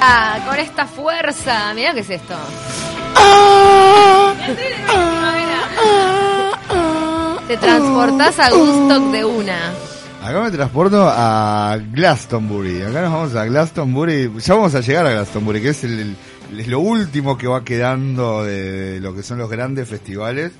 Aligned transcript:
Ah, 0.00 0.38
con 0.46 0.58
esta 0.58 0.86
fuerza. 0.86 1.72
Mirá 1.74 1.92
qué 1.94 2.00
es 2.00 2.10
esto. 2.10 2.34
Te 7.48 7.56
transportás 7.56 8.38
a 8.38 8.50
Gustock 8.50 9.10
de 9.12 9.24
una. 9.24 9.58
Acá 10.22 10.40
me 10.42 10.50
transporto 10.50 11.08
a 11.08 11.78
Glastonbury. 11.92 12.82
Acá 12.82 13.02
nos 13.02 13.12
vamos 13.12 13.34
a 13.34 13.44
Glastonbury. 13.46 14.30
Ya 14.38 14.54
vamos 14.54 14.74
a 14.74 14.80
llegar 14.80 15.06
a 15.06 15.12
Glastonbury, 15.12 15.60
que 15.62 15.68
es, 15.70 15.82
el, 15.84 15.98
el- 16.00 16.60
es 16.60 16.68
lo 16.68 16.80
último 16.80 17.36
que 17.38 17.46
va 17.48 17.64
quedando 17.64 18.44
de, 18.44 18.92
de 18.94 19.00
lo 19.00 19.14
que 19.14 19.22
son 19.22 19.38
los 19.38 19.48
grandes 19.50 19.88
festivales, 19.88 20.52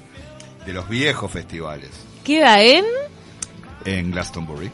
de 0.67 0.73
los 0.73 0.89
viejos 0.89 1.31
festivales 1.33 1.91
Queda 2.25 2.61
en. 2.63 2.85
en 3.85 4.11
Glastonbury. 4.13 4.71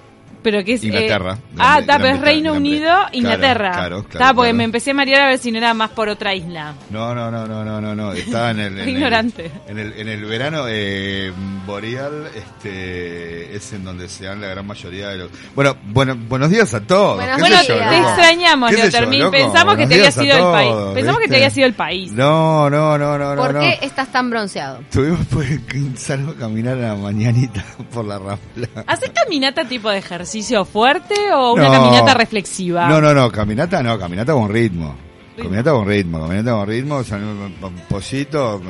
Pero 0.47 0.65
que 0.65 0.75
es. 0.75 0.83
eh, 0.85 0.87
Inglaterra. 0.87 1.39
ah, 1.59 1.81
está, 1.81 1.97
pero 1.99 2.15
es 2.15 2.21
Reino 2.21 2.53
Unido. 2.53 2.95
Inglaterra. 3.11 3.73
Claro, 3.73 4.05
claro, 4.05 4.09
Está, 4.13 4.33
porque 4.33 4.53
me 4.53 4.63
empecé 4.63 4.93
a 4.93 4.95
marear 4.95 5.23
a 5.23 5.27
ver 5.31 5.39
si 5.39 5.51
no 5.51 5.59
era 5.59 5.75
más 5.75 5.91
por 5.91 6.09
otra 6.09 6.35
isla. 6.37 6.75
No, 6.91 7.17
no, 7.17 7.33
no, 7.33 7.49
no, 7.49 7.65
no, 7.65 7.81
no, 7.81 7.95
no. 7.97 8.13
Está 8.13 8.53
en 8.53 8.61
el. 8.61 8.73
en 8.75 8.79
el- 8.79 8.89
Ignorante. 8.91 9.51
En 9.67 9.79
el, 9.81 9.93
en 9.99 10.09
el 10.09 10.25
verano 10.25 10.67
eh, 10.69 11.33
boreal, 11.67 12.29
este, 12.37 13.57
es 13.57 13.73
en 13.73 13.85
donde 13.85 14.09
se 14.09 14.25
dan 14.27 14.41
la 14.41 14.47
gran 14.47 14.65
mayoría 14.65 15.09
de 15.09 15.17
los. 15.19 15.31
Bueno, 15.57 15.77
bueno, 15.87 16.17
buenos 16.29 16.49
días 16.51 16.73
a 16.75 16.81
todos. 16.81 17.17
Buenos 17.17 17.37
¿Qué 17.37 17.41
Bueno, 17.43 17.57
sé 17.59 17.67
yo, 17.69 17.75
días. 17.75 17.91
te 17.91 17.97
loco? 17.99 18.09
extrañamos, 18.11 18.71
¿Qué 18.71 18.77
sé 18.77 18.83
yo, 18.83 18.89
Leotermín. 18.91 19.19
loco? 19.21 19.31
Pensamos 19.33 19.77
que 19.77 19.87
te 19.89 19.95
había 19.95 20.11
sido 20.13 20.37
el 20.37 20.53
país. 20.53 20.75
Pensamos 20.95 21.21
que 21.21 21.29
te 21.29 21.35
había 21.37 21.51
sido 21.51 21.67
el 21.67 21.75
país. 21.75 22.13
No, 22.13 22.71
no, 22.71 22.97
no, 22.99 23.19
no, 23.19 23.35
no. 23.35 23.43
¿Por 23.43 23.55
no. 23.55 23.61
qué 23.61 23.79
estás 23.83 24.13
tan 24.13 24.31
bronceado? 24.31 24.81
Tuvimos 24.93 25.27
pues 25.31 25.59
que 25.63 25.83
salgo 25.97 26.31
a 26.33 26.37
caminar 26.37 26.75
a 26.79 26.89
la 26.89 26.95
mañanita 26.95 27.65
por 27.93 28.05
la 28.05 28.19
rambla. 28.19 28.69
¿Haces 28.87 29.11
caminata 29.11 29.65
tipo 29.65 29.91
de 29.91 29.99
ejercicio 29.99 30.36
fuerte 30.65 31.15
o 31.33 31.53
una 31.55 31.65
No. 31.65 31.73
caminata 31.73 32.15
reflexiva? 32.15 32.89
No, 32.89 33.01
no, 33.01 33.15
no, 33.15 33.31
caminata 33.31 33.83
no, 33.83 33.99
caminata 33.99 34.33
con 34.33 34.49
ritmo. 34.51 34.97
Caminata 35.37 35.71
con 35.73 35.87
ritmo, 35.87 36.21
caminata 36.23 36.53
con 36.53 36.67
ritmo, 36.67 37.05
salimos 37.05 37.51
un 37.63 37.73
pollito, 37.89 38.63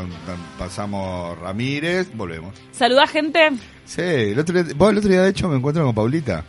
pasamos 0.58 1.38
Ramírez, 1.38 2.08
volvemos. 2.14 2.54
¿Saludá 2.72 3.06
gente? 3.06 3.50
Sí, 3.84 4.00
el 4.02 4.38
otro 4.38 4.62
día, 4.62 4.74
vos 4.76 4.90
el 4.90 4.98
otro 4.98 5.08
día 5.10 5.22
de 5.22 5.30
hecho 5.30 5.48
me 5.48 5.56
encuentro 5.56 5.84
con 5.84 5.94
Paulita. 5.94 6.42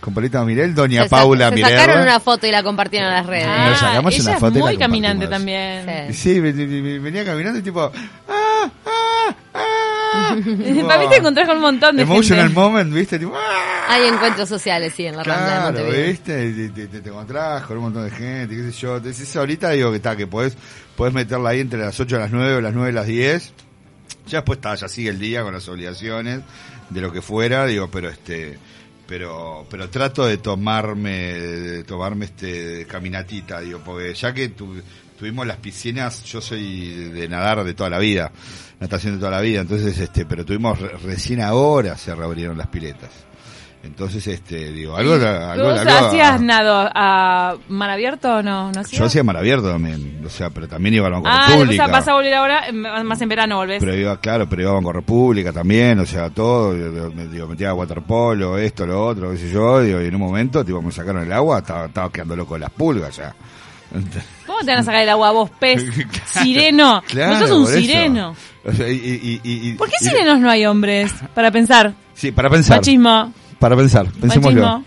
Con 0.00 0.12
Paulita 0.12 0.44
Mirel, 0.44 0.74
doña 0.74 1.04
Se 1.04 1.08
Paula 1.08 1.48
se 1.48 1.54
Mirel. 1.54 1.70
sacaron 1.78 2.02
una 2.02 2.20
foto 2.20 2.46
y 2.46 2.50
la 2.50 2.62
compartieron 2.62 3.08
en 3.08 3.14
las 3.14 3.24
redes. 3.26 3.46
Ah, 3.48 3.68
Nos 3.70 3.78
sacamos 3.78 4.12
ella 4.14 4.30
una 4.32 4.38
foto 4.38 4.52
y 4.52 4.58
es 4.58 4.64
la 4.64 4.70
muy 4.70 4.76
caminante 4.76 5.24
compartimos. 5.24 5.84
también. 5.86 6.12
Sí. 6.12 6.34
Sí, 6.34 6.40
ve- 6.40 6.52
ve- 6.52 6.66
ve- 6.82 6.98
venía 6.98 7.24
caminando 7.24 7.58
y 7.58 7.62
tipo... 7.62 7.90
¡Ah! 8.28 8.68
¡Ah! 8.84 8.90
¡Ah! 10.84 10.86
Para 10.88 11.02
mí 11.02 11.08
te 11.10 11.16
encontrás 11.16 11.46
con 11.48 11.56
un 11.56 11.62
montón 11.62 11.96
de 11.96 12.02
Emotional 12.02 12.44
gente. 12.46 12.60
moment, 12.60 12.92
¿viste? 12.94 13.18
Tipo, 13.18 13.34
¡ah! 13.36 13.86
Hay 13.88 14.06
encuentros 14.06 14.48
sociales, 14.48 14.92
sí, 14.96 15.06
en 15.06 15.16
la 15.16 15.22
Rambla 15.24 15.44
de 15.46 15.50
Claro, 15.52 15.72
Montevideo. 15.78 16.06
¿viste? 16.10 16.52
Te, 16.70 16.86
te, 16.88 17.00
te 17.00 17.08
encontrás 17.08 17.62
con 17.64 17.76
un 17.78 17.82
montón 17.84 18.04
de 18.04 18.10
gente, 18.10 18.56
qué 18.56 18.70
sé 18.70 18.72
yo. 18.72 18.96
Entonces, 18.96 19.36
ahorita 19.36 19.70
digo 19.70 19.90
que 19.90 19.96
está, 19.96 20.16
que 20.16 20.26
podés, 20.26 20.56
podés 20.96 21.12
meterla 21.14 21.50
ahí 21.50 21.60
entre 21.60 21.78
las 21.78 21.98
8 21.98 22.16
y 22.16 22.18
las 22.18 22.30
9 22.30 22.54
o 22.56 22.60
las 22.60 22.72
9 22.74 22.90
y 22.90 22.94
las 22.94 23.06
10. 23.06 23.52
Ya 24.26 24.38
después 24.38 24.56
está, 24.58 24.74
ya 24.74 24.88
sigue 24.88 25.10
el 25.10 25.18
día 25.18 25.42
con 25.42 25.52
las 25.52 25.68
obligaciones 25.68 26.40
de 26.90 27.00
lo 27.00 27.12
que 27.12 27.20
fuera, 27.20 27.66
digo, 27.66 27.90
pero 27.90 28.08
este 28.08 28.58
pero 29.06 29.66
pero 29.70 29.90
trato 29.90 30.24
de 30.24 30.38
tomarme 30.38 31.34
de 31.34 31.84
tomarme 31.84 32.24
este 32.24 32.86
caminatita, 32.86 33.60
digo, 33.60 33.80
porque 33.84 34.14
ya 34.14 34.32
que 34.32 34.48
tu- 34.48 34.80
tuvimos 35.18 35.46
las 35.46 35.58
piscinas, 35.58 36.24
yo 36.24 36.40
soy 36.40 37.10
de 37.10 37.28
nadar 37.28 37.62
de 37.64 37.74
toda 37.74 37.90
la 37.90 37.98
vida, 37.98 38.32
natación 38.84 39.14
de 39.14 39.18
toda 39.20 39.30
la 39.32 39.40
vida, 39.40 39.60
entonces 39.60 39.98
este, 39.98 40.24
pero 40.26 40.44
tuvimos 40.44 40.78
re- 40.80 40.96
recién 41.04 41.40
ahora 41.40 41.96
se 41.96 42.14
reabrieron 42.14 42.56
las 42.58 42.68
piletas. 42.68 43.10
Entonces, 43.82 44.26
este, 44.28 44.72
digo, 44.72 44.96
algo, 44.96 45.12
algo, 45.12 45.64
¿Vos 45.64 45.78
algo- 45.78 46.06
hacías 46.08 46.40
nado 46.40 46.90
a 46.94 47.54
mar 47.68 47.90
abierto 47.90 48.36
o 48.36 48.42
no? 48.42 48.72
¿No 48.72 48.80
hacías? 48.80 48.98
yo 48.98 49.04
hacía 49.04 49.22
mar 49.22 49.36
abierto 49.36 49.70
también, 49.70 50.22
o 50.24 50.30
sea, 50.30 50.48
pero 50.48 50.66
también 50.66 50.94
iba 50.94 51.06
a 51.06 51.10
Banco 51.10 51.28
Ah, 51.30 51.48
República. 51.50 51.84
sea, 51.84 51.92
vas 51.92 52.08
a 52.08 52.14
volver 52.14 52.32
ahora, 52.32 52.72
más 52.72 53.20
en 53.20 53.28
verano 53.28 53.58
volvés. 53.58 53.80
Pero 53.80 53.94
iba, 53.94 54.18
claro, 54.20 54.48
pero 54.48 54.62
iba 54.62 54.70
a 54.70 54.74
Banco 54.74 54.90
República 54.94 55.52
también, 55.52 55.98
o 55.98 56.06
sea, 56.06 56.30
todo, 56.30 56.72
digo, 56.72 57.10
me 57.14 57.26
digo, 57.26 57.46
metía 57.46 57.68
a 57.70 57.74
waterpolo, 57.74 58.56
esto, 58.56 58.86
lo 58.86 59.06
otro, 59.06 59.32
qué 59.32 59.36
sé 59.36 59.50
yo, 59.50 59.80
digo, 59.82 60.00
y 60.00 60.06
en 60.06 60.14
un 60.14 60.20
momento, 60.22 60.64
tipo, 60.64 60.80
me 60.80 60.90
sacaron 60.90 61.22
el 61.22 61.32
agua, 61.34 61.58
estaba, 61.58 61.84
estaba 61.84 62.10
quedando 62.10 62.36
loco 62.36 62.54
de 62.54 62.60
las 62.60 62.70
pulgas 62.70 63.14
ya. 63.16 63.34
¿Cómo 63.92 64.02
te 64.64 64.72
van 64.72 64.80
a 64.80 64.84
sacar 64.84 65.02
el 65.02 65.08
agua 65.08 65.30
vos, 65.32 65.50
pez? 65.58 65.84
Sireno. 66.26 67.02
Claro, 67.08 67.40
Vos 67.40 67.48
sos 67.48 67.58
un 67.58 67.66
sireno. 67.66 68.36
O 68.64 68.72
sea, 68.72 68.88
y, 68.88 68.94
y- 68.94 69.40
y- 69.44 69.72
¿Por 69.74 69.88
qué 69.90 69.96
sirenos 70.00 70.40
no 70.40 70.50
hay 70.50 70.64
hombres? 70.66 71.12
Para 71.34 71.50
pensar. 71.50 71.92
Sí, 72.14 72.32
para 72.32 72.48
pensar. 72.50 72.78
Machismo. 72.78 73.32
Para 73.58 73.76
pensar, 73.76 74.06
pensémoslo. 74.20 74.62
Machismo. 74.62 74.84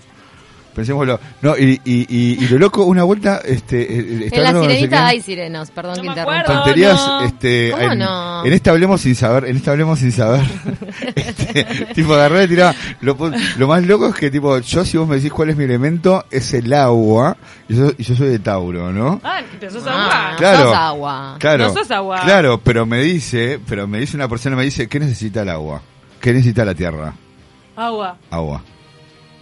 Pensémoslo. 0.77 1.19
No, 1.41 1.57
y, 1.57 1.81
y, 1.83 2.05
y, 2.07 2.38
y 2.43 2.47
lo 2.49 2.59
loco, 2.59 2.85
una 2.85 3.03
vuelta, 3.03 3.41
este, 3.43 3.81
eh, 3.81 3.99
eh, 3.99 4.15
En 4.17 4.23
estaba 4.23 4.43
la 4.43 4.51
con 4.53 4.61
no 4.61 4.63
sé 4.69 4.75
sirenita 4.75 5.07
hay 5.07 5.21
sirenos, 5.21 5.71
perdón 5.71 5.95
No 5.97 6.01
que 6.03 6.07
interrumpa. 6.09 6.43
tonterías 6.43 6.95
no. 6.95 7.21
este 7.25 7.71
¿Cómo 7.71 7.83
en, 7.93 7.99
no? 7.99 8.45
en 8.45 8.53
este 8.53 8.69
hablemos 8.69 9.01
sin 9.01 9.15
saber 9.15 9.45
en 9.45 9.57
este 9.57 9.69
hablemos 9.71 9.97
sin 9.97 10.11
saber 10.11 10.41
este, 11.15 11.63
tipo 11.95 12.13
agarré 12.13 12.43
y 12.43 12.47
tiraba 12.49 12.75
lo, 13.01 13.15
más 13.67 13.83
loco 13.88 14.07
es 14.09 14.15
que 14.15 14.29
tipo 14.29 14.59
yo 14.59 14.85
si 14.85 14.97
vos 14.97 15.07
me 15.07 15.15
decís 15.15 15.31
cuál 15.33 15.49
es 15.49 15.57
mi 15.57 15.63
elemento 15.63 16.25
es 16.29 16.53
el 16.53 16.71
agua 16.73 17.35
y 17.67 17.75
yo, 17.75 17.91
y 17.97 18.03
yo 18.03 18.15
soy 18.15 18.27
de 18.29 18.39
Tauro 18.39 18.91
¿no? 18.94 19.19
Ah, 19.23 19.41
pero 19.59 19.71
sos 19.71 19.83
Ah, 19.88 19.89
agua. 19.89 20.31
no 20.31 20.38
Claro. 20.38 20.63
sos 20.63 20.75
agua. 20.75 21.35
claro 21.39 21.67
no 21.67 21.73
sos 21.73 21.91
agua. 21.91 22.21
claro 22.23 22.61
pero 22.63 22.85
me 22.85 23.01
dice 23.01 23.59
pero 23.67 23.88
me 23.88 23.99
dice 23.99 24.15
una 24.15 24.27
persona 24.27 24.55
me 24.55 24.63
dice 24.63 24.88
¿qué 24.88 24.99
necesita 24.99 25.41
el 25.41 25.49
agua? 25.49 25.81
¿qué 26.21 26.33
necesita 26.33 26.63
la 26.65 26.75
tierra? 26.75 27.13
Agua. 27.75 28.17
agua 28.29 28.61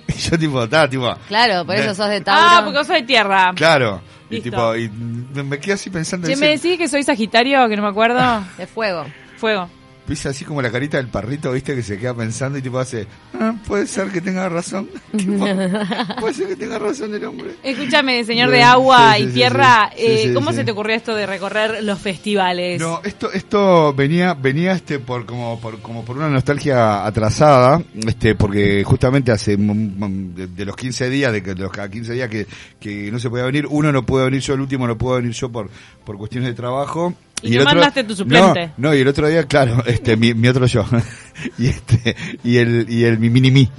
y 0.15 0.19
yo 0.19 0.37
tipo 0.37 0.63
estaba 0.63 0.89
tipo 0.89 1.13
Claro, 1.27 1.65
por 1.65 1.75
eso 1.75 1.95
sos 1.95 2.09
de 2.09 2.21
Tauro. 2.21 2.41
Ah, 2.43 2.61
porque 2.63 2.93
de 2.93 3.03
tierra. 3.03 3.51
claro 3.55 4.01
y 4.29 4.41
tipo 4.41 4.75
y 4.75 4.89
me, 4.89 5.43
me 5.43 5.59
quedé 5.59 5.73
así 5.73 5.89
pensando 5.89 6.27
Si 6.27 6.35
me 6.35 6.47
decís 6.49 6.77
que 6.77 6.87
soy 6.87 7.03
Sagitario, 7.03 7.67
que 7.69 7.75
no 7.75 7.83
me 7.83 7.89
acuerdo, 7.89 8.43
De 8.57 8.67
fuego. 8.67 9.05
fuego. 9.37 9.69
Viste 10.07 10.29
así 10.29 10.45
como 10.45 10.61
la 10.61 10.71
carita 10.71 10.97
del 10.97 11.07
perrito, 11.07 11.51
viste, 11.51 11.73
que 11.75 11.81
se 11.81 11.97
queda 11.97 12.13
pensando 12.13 12.59
y 12.59 12.61
tipo 12.61 12.77
hace, 12.77 13.07
ah, 13.39 13.55
puede 13.65 13.87
ser 13.87 14.09
que 14.09 14.21
tenga 14.21 14.47
razón. 14.49 14.87
Tipo, 15.17 15.45
puede 16.19 16.33
ser 16.33 16.47
que 16.49 16.55
tenga 16.55 16.77
razón 16.77 17.13
el 17.15 17.23
hombre. 17.25 17.55
Escúchame, 17.63 18.23
señor 18.23 18.51
de 18.51 18.61
agua 18.61 19.15
sí, 19.15 19.23
y 19.23 19.27
sí, 19.27 19.33
tierra, 19.33 19.89
sí, 19.95 20.03
eh, 20.03 20.31
¿cómo 20.33 20.53
se 20.53 20.63
te 20.63 20.71
ocurrió 20.71 20.95
esto 20.95 21.15
de 21.15 21.25
recorrer 21.25 21.83
los 21.83 21.97
festivales? 21.99 22.79
No, 22.79 23.01
esto, 23.03 23.31
esto 23.31 23.93
venía, 23.95 24.33
venía 24.35 24.73
este 24.73 24.99
por 24.99 25.25
como 25.25 25.59
por 25.59 25.79
como 25.81 26.05
por 26.05 26.17
una 26.17 26.29
nostalgia 26.29 27.05
atrasada, 27.05 27.81
este, 28.07 28.35
porque 28.35 28.83
justamente 28.83 29.31
hace 29.31 29.57
de, 29.57 30.47
de 30.47 30.65
los 30.65 30.75
15 30.75 31.09
días, 31.09 31.31
de, 31.33 31.41
que- 31.41 31.55
de 31.55 31.63
los 31.63 31.71
cada 31.71 31.89
15 31.89 32.13
días 32.13 32.29
que, 32.29 32.45
que 32.79 33.11
no 33.11 33.17
se 33.19 33.29
podía 33.29 33.45
venir, 33.45 33.65
uno 33.69 33.91
no 33.91 34.05
puede 34.05 34.25
venir 34.25 34.41
yo, 34.41 34.53
el 34.53 34.61
último 34.61 34.85
no 34.85 34.97
puedo 34.97 35.15
venir 35.15 35.31
yo 35.31 35.49
por, 35.51 35.69
por 36.03 36.17
cuestiones 36.17 36.49
de 36.49 36.53
trabajo. 36.55 37.13
Y 37.41 37.51
no 37.57 37.63
mandaste 37.65 38.03
tu 38.03 38.15
suplente. 38.15 38.71
No, 38.77 38.89
no, 38.89 38.95
y 38.95 39.01
el 39.01 39.07
otro 39.07 39.27
día, 39.27 39.43
claro, 39.45 39.83
este, 39.87 40.15
mi, 40.17 40.33
mi 40.33 40.47
otro 40.47 40.65
yo. 40.65 40.85
y 41.57 41.67
este, 41.67 42.15
y 42.43 42.57
el, 42.57 42.85
y 42.89 43.03
el 43.03 43.19
mi 43.19 43.29
mini 43.29 43.51
mí. 43.51 43.69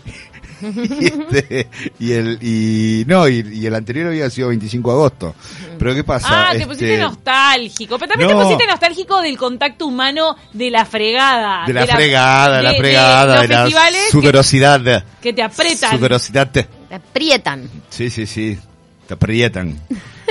y 0.62 1.04
este, 1.06 1.68
y 1.98 2.12
el, 2.12 2.38
y, 2.40 3.04
no, 3.06 3.28
y, 3.28 3.46
y 3.52 3.66
el 3.66 3.74
anterior 3.74 4.06
había 4.08 4.30
sido 4.30 4.48
25 4.48 4.90
de 4.90 4.96
agosto. 4.96 5.34
Pero 5.78 5.94
¿qué 5.94 6.02
pasa? 6.02 6.28
Ah, 6.30 6.50
te 6.52 6.56
Este, 6.58 6.66
pusiste 6.68 6.96
nostálgico. 6.98 7.98
Pero 7.98 8.08
también 8.12 8.30
No. 8.30 8.38
te 8.38 8.42
pusiste 8.44 8.66
nostálgico 8.66 9.20
del 9.20 9.36
contacto 9.36 9.86
humano 9.86 10.34
de 10.54 10.70
la 10.70 10.86
fregada. 10.86 11.66
De 11.66 11.74
la 11.74 11.86
fregada, 11.86 12.56
de 12.58 12.62
la 12.62 12.70
de- 12.72 12.78
fregada, 12.78 13.34
los 13.34 13.42
de 13.42 13.48
la 13.48 13.62
festivales 13.64 14.04
que, 14.06 14.10
sudorosidad. 14.12 15.04
que 15.20 15.32
te 15.34 15.42
apretan. 15.42 15.90
Sudorosidad. 15.90 16.50
Te 16.50 16.66
aprietan. 16.94 17.68
Sí, 17.90 18.08
sí, 18.08 18.26
sí. 18.26 18.58
Te 19.06 19.12
aprietan. 19.14 19.78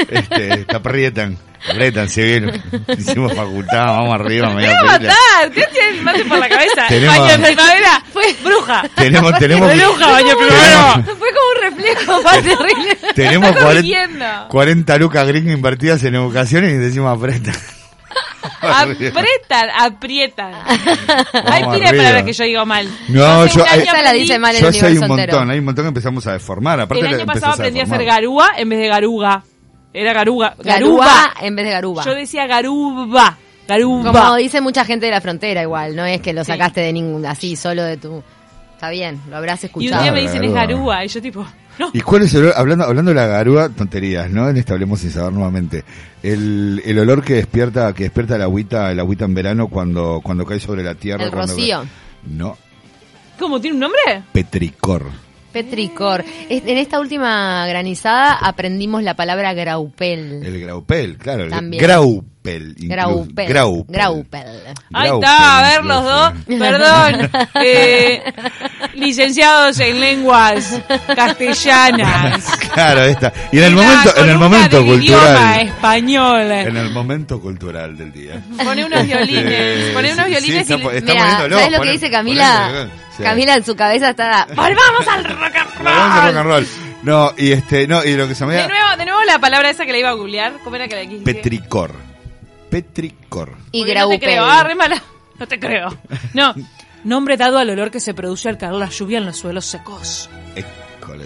Este, 0.09 0.65
te 0.65 0.75
aprietan. 0.75 1.37
Aprietan, 1.69 2.09
sí, 2.09 2.21
bien. 2.21 2.63
Hicimos 2.97 3.33
facultad, 3.33 3.85
vamos 3.85 4.13
arriba, 4.15 4.49
¡Te 4.49 4.53
media 4.55 4.69
voy 4.81 4.89
a 4.93 4.97
pila. 4.99 5.09
matar! 5.09 5.51
¿Qué 5.51 5.63
tienes 5.73 6.03
mate 6.03 6.25
por 6.25 6.37
la 6.39 6.49
cabeza? 6.49 6.87
Tenemos- 6.87 7.17
Baño 7.19 7.37
de 7.37 7.47
primavera. 7.55 8.03
Fue 8.13 8.35
bruja. 8.43 8.83
Tenemos, 8.95 9.39
tenemos, 9.39 9.73
Bruja, 9.75 10.11
baño 10.11 10.37
primavera. 10.37 10.93
Fue 11.03 11.29
como 11.33 11.49
un 11.55 11.61
reflejo 11.77 12.21
más 12.23 12.33
terrible. 12.43 12.97
tenemos 13.15 13.49
Está 13.49 13.61
40, 13.61 13.63
corrigiendo. 13.81 14.25
40 14.49 14.97
lucas 14.97 15.27
gringas 15.27 15.55
invertidas 15.55 16.03
en 16.03 16.15
educación 16.15 16.65
y 16.65 16.73
decimos 16.73 17.17
apretan. 17.17 17.55
Apretan, 18.61 19.69
aprietan. 19.77 20.53
Hay 21.45 21.63
pila 21.63 21.91
de 21.91 21.97
palabras 21.97 22.23
que 22.23 22.33
yo 22.33 22.43
digo 22.43 22.65
mal. 22.65 22.87
No, 23.07 23.45
yo- 23.47 23.65
Esa 23.65 24.01
la 24.01 24.11
aprendí- 24.11 24.19
dice 24.19 24.39
mal 24.39 24.55
el 24.55 24.61
Yo 24.61 24.71
sé, 24.71 24.85
hay 24.85 24.93
un 24.93 24.99
montón, 25.07 25.19
entero. 25.19 25.39
hay 25.51 25.59
un 25.59 25.65
montón 25.65 25.85
que 25.85 25.89
empezamos 25.89 26.27
a 26.27 26.33
deformar. 26.33 26.79
Aparte 26.81 27.01
El 27.05 27.07
año 27.15 27.25
pasado 27.25 27.33
empezás 27.33 27.49
a 27.49 27.53
aprendí 27.53 27.79
a 27.79 27.83
hacer 27.83 28.05
garúa 28.05 28.51
en 28.57 28.69
vez 28.69 28.79
de 28.79 28.87
garuga. 28.87 29.43
Era 29.95 30.13
garuga. 30.13 30.55
Garuba 30.63 31.33
en 31.41 31.55
vez 31.55 31.65
de 31.65 31.71
garuba. 31.71 32.03
Yo 32.03 32.13
decía 32.13 32.45
garuba. 32.47 33.37
Garuba. 33.67 34.11
Como 34.11 34.35
dice 34.35 34.61
mucha 34.61 34.85
gente 34.85 35.05
de 35.07 35.11
la 35.13 35.21
frontera 35.21 35.61
igual, 35.61 35.95
no 35.95 36.05
es 36.05 36.21
que 36.21 36.33
lo 36.33 36.43
Sí. 36.43 36.51
sacaste 36.51 36.81
de 36.81 36.93
ningún, 36.93 37.25
así, 37.25 37.55
solo 37.55 37.83
de 37.83 37.97
tu... 37.97 38.21
Está 38.73 38.89
bien, 38.89 39.21
lo 39.29 39.37
habrás 39.37 39.63
y 39.63 39.65
un 39.65 39.67
escuchado. 39.69 40.03
día 40.03 40.11
me 40.11 40.21
dicen 40.21 40.43
es 40.43 40.51
garúa. 40.53 41.03
Y 41.05 41.07
yo 41.07 41.21
tipo, 41.21 41.45
no. 41.79 41.89
¿Y 41.93 42.01
cuál 42.01 42.23
es 42.23 42.33
el 42.35 42.41
olor? 42.43 42.53
Hablando, 42.57 42.83
hablando 42.83 43.09
de 43.11 43.15
la 43.15 43.25
garúa, 43.25 43.69
tonterías, 43.69 44.29
¿no? 44.29 44.49
En 44.49 44.57
este 44.57 44.73
hablemos 44.73 44.99
sin 44.99 45.11
saber 45.11 45.31
nuevamente. 45.31 45.83
El, 46.21 46.81
el 46.85 46.99
olor 46.99 47.23
que 47.23 47.35
despierta, 47.35 47.93
que 47.93 48.03
despierta 48.03 48.35
el 48.35 48.41
agüita, 48.41 48.91
el 48.91 48.99
agüita 48.99 49.23
en 49.25 49.33
verano 49.33 49.67
cuando, 49.69 50.19
cuando 50.21 50.45
cae 50.45 50.59
sobre 50.59 50.83
la 50.83 50.93
tierra. 50.93 51.23
El 51.23 51.31
cuando- 51.31 51.53
rocío. 51.53 51.85
No, 52.27 52.57
¿Cómo 53.39 53.59
tiene 53.61 53.75
un 53.75 53.79
nombre? 53.81 54.23
petricor. 54.31 55.05
Petricor. 55.55 56.25
En 56.49 56.77
esta 56.77 56.99
última 56.99 57.65
granizada 57.65 58.33
aprendimos 58.33 59.01
la 59.03 59.15
palabra 59.15 59.53
graupel. 59.53 60.45
El 60.45 60.59
graupel, 60.59 61.17
claro. 61.17 61.45
El 61.45 61.49
También. 61.49 61.81
Graupel. 62.45 62.75
Graupel. 62.77 63.47
Graupel. 63.47 63.93
Graupel. 63.93 64.47
Ahí 64.93 65.09
está, 65.11 65.59
a 65.59 65.69
ver 65.69 65.85
los 65.85 66.03
dos. 66.03 66.33
Perdón. 66.59 67.31
eh, 67.63 68.23
licenciados 68.93 69.79
en 69.79 69.99
lenguas 69.99 70.81
castellanas. 71.15 72.51
Claro, 72.73 73.01
ahí 73.01 73.11
está. 73.11 73.33
Y 73.51 73.57
en 73.57 73.63
el 73.65 73.75
momento, 73.75 74.17
en 74.17 74.29
el 74.29 74.37
momento 74.37 74.81
idioma 74.81 74.95
cultural. 74.95 75.59
español. 75.61 76.51
En 76.51 76.77
el 76.77 76.89
momento 76.91 77.41
cultural 77.41 77.97
del 77.97 78.11
día. 78.11 78.41
Pone 78.63 78.85
unos 78.85 79.05
violines. 79.05 79.93
Pone 79.93 80.13
unos 80.13 80.25
violines 80.27 80.67
sí, 80.67 80.73
y... 80.73 80.75
está, 80.75 80.93
está 80.93 81.13
Mira, 81.13 81.37
¿sabes 81.49 81.71
lo 81.71 81.81
que 81.81 81.91
dice 81.91 82.11
Camila? 82.11 82.89
sí. 83.15 83.23
Camila 83.23 83.55
en 83.55 83.65
su 83.65 83.75
cabeza 83.75 84.09
está... 84.09 84.45
¡Volvamos 84.55 85.07
al 85.07 85.23
rock 85.23 85.55
and 85.55 85.67
rock 85.77 85.79
roll! 85.79 86.37
and 86.37 86.43
roll. 86.43 86.67
No, 87.03 87.33
y 87.37 87.51
este, 87.51 87.87
no, 87.87 88.03
y 88.03 88.15
lo 88.15 88.27
que 88.27 88.33
se 88.33 88.45
me 88.45 88.53
De 88.53 88.61
da 88.61 88.67
nuevo, 88.67 88.97
de 88.97 89.05
nuevo 89.05 89.23
la 89.25 89.37
palabra 89.39 89.69
esa 89.69 89.85
que 89.85 89.91
le 89.91 89.99
iba 89.99 90.09
a 90.09 90.13
googlear. 90.13 90.53
¿Cómo 90.63 90.75
era 90.75 90.87
que 90.87 90.95
la 90.95 91.01
dije? 91.01 91.23
petricor. 91.23 91.91
Petricor. 92.81 93.55
Y 93.71 93.79
Porque 93.85 93.95
No 93.99 94.09
te 94.09 94.19
creo, 94.19 94.43
ah, 94.45 94.63
re 94.63 94.75
mala. 94.75 95.01
No 95.39 95.47
te 95.47 95.59
creo. 95.59 95.97
No. 96.33 96.53
Nombre 97.05 97.35
dado 97.37 97.57
al 97.57 97.69
olor 97.69 97.89
que 97.91 97.99
se 98.01 98.13
produce 98.13 98.49
al 98.49 98.57
caer 98.57 98.73
la 98.73 98.89
lluvia 98.89 99.17
en 99.19 99.25
los 99.25 99.37
suelos 99.37 99.65
secos. 99.65 100.29
École, 100.55 101.25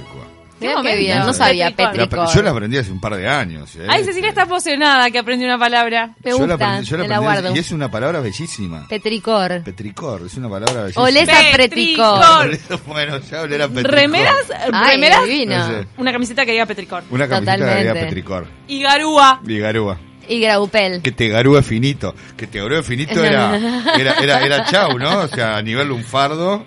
no 1.26 1.34
sabía 1.34 1.72
Petricor. 1.76 2.20
La- 2.28 2.34
yo 2.34 2.42
la 2.42 2.52
aprendí 2.52 2.78
hace 2.78 2.92
un 2.92 3.00
par 3.00 3.16
de 3.16 3.28
años. 3.28 3.76
¿eh? 3.76 3.86
Ay, 3.88 4.04
Cecilia 4.04 4.30
está 4.30 4.44
emocionada 4.44 5.10
que 5.10 5.20
aprendió 5.20 5.48
una 5.48 5.58
palabra. 5.58 6.16
Me 6.24 6.32
Yo 6.32 6.40
la 6.46 6.54
gusta, 6.56 6.78
aprendí- 6.78 6.84
yo 6.86 6.98
la 6.98 7.04
me 7.04 7.10
la 7.10 7.16
aprendí 7.18 7.42
guardo. 7.42 7.56
Y 7.56 7.60
es 7.60 7.72
una 7.72 7.90
palabra 7.92 8.20
bellísima. 8.20 8.88
Petricor. 8.88 9.64
Petricor, 9.64 10.24
es 10.26 10.36
una 10.36 10.50
palabra 10.50 10.82
bellísima. 10.82 11.06
Olés 11.06 11.30
a 11.30 11.58
Petricor. 11.58 12.50
Petricor. 12.52 12.80
bueno, 12.88 13.18
ya 13.20 13.42
olera 13.42 13.66
a 13.66 13.68
Petricor. 13.70 13.92
Remeras, 13.92 14.36
Ay, 14.74 14.92
remeras, 14.92 15.24
divino. 15.24 15.58
No 15.58 15.68
sé. 15.68 15.88
una 15.98 16.12
camiseta 16.12 16.46
que 16.46 16.52
diga 16.52 16.66
Petricor. 16.66 17.04
Una 17.10 17.28
camiseta 17.28 17.54
que 17.56 17.62
Totalmente. 17.62 17.94
diga 17.94 18.06
Petricor. 18.06 18.48
Y 18.68 18.82
Garúa. 18.82 19.42
Y 19.48 19.60
garúa. 19.60 20.00
Y 20.30 20.40
graupel. 20.40 21.02
Que 21.02 21.12
te 21.12 21.28
garúe 21.28 21.62
finito. 21.64 22.16
Que 22.38 22.48
te 22.48 22.60
garúe 22.62 22.82
finito 22.84 23.24
era, 23.24 23.58
era, 23.98 24.14
era, 24.22 24.40
era 24.46 24.64
chau, 24.66 24.98
¿no? 25.00 25.20
O 25.22 25.28
sea, 25.28 25.58
a 25.58 25.62
nivel 25.62 25.88
lunfardo, 25.90 26.64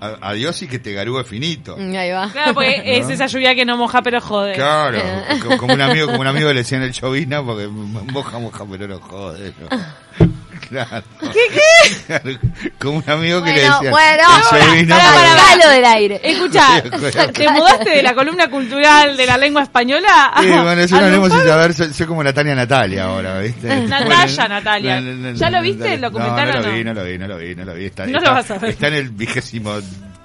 a- 0.00 0.18
adiós 0.28 0.60
y 0.62 0.68
que 0.68 0.78
te 0.78 0.92
garúe 0.92 1.24
finito. 1.24 1.76
Mm, 1.78 1.96
Ahí 1.96 2.10
va. 2.10 2.30
Claro, 2.30 2.54
porque 2.54 2.82
es 2.84 3.08
esa 3.08 3.26
lluvia 3.26 3.54
que 3.54 3.64
no 3.64 3.76
moja 3.76 4.02
pero 4.02 4.20
jode. 4.20 4.52
Claro, 4.52 4.98
co- 5.48 5.56
como 5.56 5.72
un 5.74 5.80
amigo, 5.80 6.06
como 6.06 6.20
un 6.20 6.26
amigo 6.26 6.48
le 6.52 6.60
decía 6.60 6.78
en 6.78 6.84
el 6.84 6.92
chovina, 6.92 7.42
porque 7.42 7.66
moja, 7.68 8.38
moja, 8.38 8.64
pero 8.70 8.86
no 8.86 9.00
jode, 9.00 9.52
¿no? 9.58 10.26
Claro. 10.68 11.04
¿Qué, 11.20 11.40
qué? 11.54 12.38
Como 12.80 12.98
un 12.98 13.10
amigo 13.10 13.42
que 13.42 13.52
le 13.52 13.60
Bueno, 13.60 13.74
decía. 13.80 13.90
bueno, 13.90 14.22
chovina, 14.50 14.96
para, 14.96 15.12
para, 15.12 15.28
para. 15.28 15.38
Sacalo 15.52 15.70
del 15.72 15.84
aire. 15.84 16.20
Escucha, 16.24 16.82
¿te 17.32 17.48
mudaste 17.50 17.90
de 17.90 18.02
la 18.02 18.14
columna 18.14 18.48
cultural 18.50 19.16
de 19.16 19.26
la 19.26 19.38
lengua 19.38 19.62
española? 19.62 20.32
a- 20.34 20.42
Sí, 20.42 20.48
bueno, 20.48 20.72
eso 20.72 20.96
a 20.96 21.00
no 21.00 21.04
hablemos 21.06 21.28
Lunfardo? 21.28 21.44
sin 21.44 21.52
saber, 21.52 21.74
soy, 21.74 21.94
soy 21.94 22.06
como 22.06 22.24
Natalia 22.24 22.54
Natalia 22.54 23.04
ahora, 23.04 23.38
¿viste? 23.40 23.68
Natalia, 23.86 24.26
Bueno, 24.26 24.48
Natalia. 24.48 25.02
¿Ya 25.34 25.50
lo 25.50 25.62
viste 25.62 25.94
el 25.94 26.00
documental 26.00 26.46
no, 26.48 26.52
no 26.54 26.58
o 26.58 26.62
lo 26.62 26.68
no? 26.68 26.74
vi, 26.74 26.84
no 26.84 26.94
lo 26.94 27.04
vi, 27.04 27.18
no 27.18 27.26
lo 27.28 27.36
vi, 27.38 27.54
no 27.54 27.64
lo 27.64 27.74
vi. 27.74 27.84
Está, 27.86 28.06
No 28.06 28.12
lo 28.12 28.18
está- 28.18 28.30
vas 28.32 28.50
a 28.50 28.58
ver. 28.58 28.70
Está 28.70 28.88
en 28.88 28.94
el 28.94 29.08
vigésimo 29.10 29.78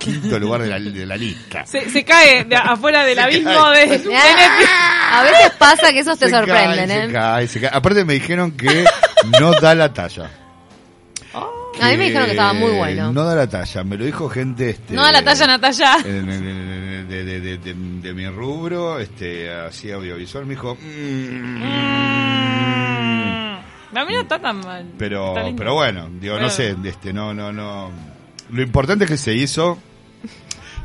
quinto 0.04 0.40
lugar 0.40 0.62
de 0.64 0.68
la, 0.70 0.80
de 0.80 1.06
la 1.06 1.16
lista. 1.18 1.66
Se, 1.66 1.90
se 1.90 2.04
cae 2.04 2.44
de 2.46 2.56
afuera 2.56 3.04
del 3.06 3.16
Se 3.16 3.22
abismo 3.22 3.52
cae. 3.52 3.88
de, 3.88 3.98
de 4.00 4.10
Netflix. 4.10 4.70
A 5.12 5.24
veces 5.24 5.52
pasa 5.58 5.92
que 5.92 6.00
esos 6.00 6.18
te 6.18 6.26
Se 6.26 6.32
cae, 6.32 6.40
sorprenden, 6.46 6.88
se 6.90 7.04
¿eh? 7.06 7.12
cae, 7.12 7.48
se 7.48 7.62
cae. 7.62 7.70
Aparte 7.74 8.04
me 8.06 8.14
dijeron 8.14 8.52
que 8.52 8.86
no 9.40 9.52
da 9.54 9.76
la 9.76 9.94
talla. 9.94 10.30
A 11.82 11.88
mí 11.90 11.98
me 11.98 12.06
dijeron 12.06 12.26
que 12.26 12.32
estaba 12.32 12.54
muy 12.54 12.72
bueno. 12.74 13.12
No 13.14 13.24
da 13.24 13.34
la 13.34 13.48
talla, 13.48 13.84
me 13.84 13.98
lo 13.98 14.04
dijo 14.06 14.30
gente... 14.30 14.72
Este, 14.72 14.94
No 14.94 15.04
a 15.04 15.12
la 15.12 15.24
talla, 15.24 15.48
Natalia. 15.48 15.98
De, 16.04 16.22
de, 16.22 17.40
de, 17.40 17.58
de- 17.58 17.74
de 17.74 18.14
mi 18.14 18.28
rubro, 18.28 19.00
este, 19.00 19.50
así 19.52 19.90
audiovisual, 19.92 20.46
me 20.46 20.52
dijo... 20.56 20.76
"Mm". 20.76 21.64
A 23.98 24.06
mí 24.06 24.14
no 24.14 24.22
está 24.22 24.40
tan 24.40 24.60
mal. 24.62 24.86
Pero, 24.98 25.34
pero 25.58 25.74
bueno, 25.74 26.10
digo, 26.20 26.40
no 26.40 26.50
sé, 26.50 26.76
este, 26.86 27.12
no, 27.14 27.34
no, 27.34 27.52
no. 27.52 27.90
Lo 28.52 28.62
importante 28.62 29.06
es 29.06 29.10
que 29.12 29.18
se 29.18 29.34
hizo 29.34 29.78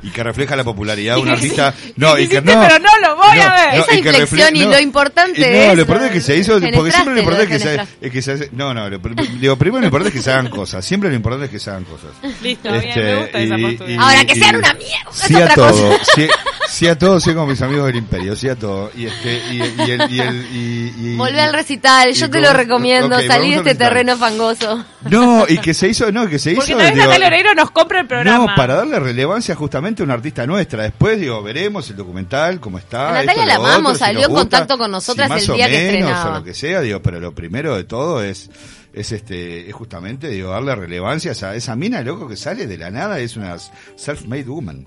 y 0.03 0.11
que 0.11 0.23
refleja 0.23 0.55
la 0.57 0.65
popularidad 0.65 1.17
de 1.17 1.21
un 1.23 1.29
Y 1.29 1.31
artista. 1.33 1.73
sí, 1.77 1.93
No, 1.97 2.19
y 2.19 2.23
y 2.25 2.29
que 2.29 2.41
no. 2.43 2.53
pero 2.61 2.79
no 2.79 2.99
lo 3.01 3.17
voy 3.17 3.39
a 3.39 3.55
ver. 3.55 3.81
Esa 3.81 3.95
y 3.95 4.03
que 4.03 4.09
inflexión 4.11 4.55
refle- 4.55 4.57
y 4.57 4.65
no, 4.65 4.71
lo 4.71 4.81
importante 4.81 5.41
y 5.41 5.43
no, 5.43 5.47
es, 5.71 5.75
lo 5.77 5.81
importante 5.83 6.07
es 6.09 6.13
que 6.15 6.21
se 6.21 6.37
hizo, 6.37 6.61
porque 6.75 6.91
siempre 6.93 7.15
lo 7.15 7.21
importante 7.21 7.55
es 7.57 7.63
que 7.63 7.69
se, 7.69 8.07
es 8.07 8.13
que 8.13 8.23
se 8.23 8.33
hace- 8.33 8.51
no, 8.53 8.73
no, 8.75 8.89
lo, 8.91 8.99
digo, 9.41 9.57
primero 9.57 9.81
lo 9.81 9.87
importante 9.87 10.09
es 10.11 10.15
que 10.15 10.23
se 10.23 10.31
hagan 10.33 10.49
cosas, 10.51 10.85
siempre 10.85 11.09
lo 11.11 11.17
importante 11.17 11.47
es 11.47 11.51
que 11.51 11.59
se 11.59 11.71
hagan 11.71 11.85
cosas. 11.85 12.11
Listo, 12.43 12.71
bien, 12.73 12.95
me 12.97 13.17
gusta 13.17 13.39
esa 13.41 13.57
postura. 13.57 13.91
y- 13.91 13.97
Ahora, 13.97 14.25
que 14.25 14.33
y- 14.39 14.41
sean 14.41 14.57
una 14.57 14.75
mierda, 14.75 15.11
Sí 15.13 15.35
es 15.35 15.41
a 15.41 15.45
otra 15.45 15.55
todo, 15.55 15.89
cosa. 15.99 16.05
sí, 16.15 16.29
sí 16.77 16.87
a 16.89 16.99
todo, 16.99 17.19
sí 17.21 17.33
como 17.33 17.47
mis 17.47 17.63
amigos 17.63 17.87
del 17.87 17.97
imperio, 17.97 18.37
sí 18.37 18.49
a 18.51 18.55
todo. 18.57 18.91
Y 18.95 19.07
este, 19.07 19.41
y, 19.51 19.57
y 19.57 19.91
el, 19.91 20.13
y 20.13 20.21
el, 20.21 20.47
y, 20.53 20.95
y- 21.13 21.17
Volvé 21.17 21.41
al 21.41 21.55
recital, 21.55 22.13
yo 22.13 22.29
te 22.29 22.41
lo 22.41 22.53
recomiendo, 22.53 23.17
ok, 23.17 23.23
salí 23.27 23.51
de 23.53 23.57
este 23.57 23.75
terreno 23.75 24.17
fangoso. 24.19 24.85
No, 25.09 25.47
y 25.49 25.57
que 25.59 25.73
se 25.73 25.89
hizo, 25.89 26.13
no, 26.13 26.29
que 26.29 26.39
se 26.39 26.53
hizo. 26.53 26.61
Porque 26.61 26.75
tal 26.75 26.83
vez 26.83 26.95
digo, 26.95 27.07
Natalia 27.07 27.55
nos 27.55 27.71
compra 27.71 28.01
el 28.01 28.07
programa. 28.07 28.47
no, 28.47 28.55
para 28.55 28.75
darle 28.75 29.01
relevancia 29.01 29.55
justamente 29.55 30.03
a 30.03 30.05
una 30.05 30.15
artista 30.15 30.47
nuestra. 30.47 30.83
Después, 30.83 31.19
digo, 31.19 31.43
veremos 31.43 31.89
el 31.89 31.97
documental, 31.97 32.61
cómo 32.61 32.79
está. 32.79 33.09
A 33.09 33.13
Natalia 33.13 33.33
esto, 33.33 33.47
la 33.47 33.55
amamos, 33.55 33.93
otro, 33.95 34.07
salió 34.07 34.21
en 34.25 34.29
gusta, 34.29 34.41
contacto 34.43 34.79
con 34.79 34.91
nosotras 34.91 35.31
si 35.41 35.45
el 35.47 35.51
o 35.53 35.55
día 35.55 35.67
que 35.69 35.73
menos, 35.73 35.93
estrenaba. 36.11 36.31
O 36.31 36.39
lo 36.41 36.45
que 36.45 36.53
sea, 36.55 36.81
digo, 36.83 37.01
pero 37.01 37.21
lo 37.21 37.35
primero 37.35 37.75
de 37.75 37.85
todo 37.85 38.23
es, 38.23 38.51
es 38.93 39.13
este, 39.13 39.67
es 39.69 39.75
justamente, 39.75 40.29
digo, 40.29 40.51
darle 40.51 40.75
relevancia 40.75 41.31
a 41.31 41.33
esa, 41.33 41.55
esa 41.55 41.75
mina, 41.75 42.03
loco, 42.03 42.29
que 42.29 42.37
sale 42.37 42.67
de 42.67 42.77
la 42.77 42.91
nada, 42.91 43.19
es 43.19 43.37
una 43.37 43.57
self-made 43.97 44.45
woman. 44.47 44.87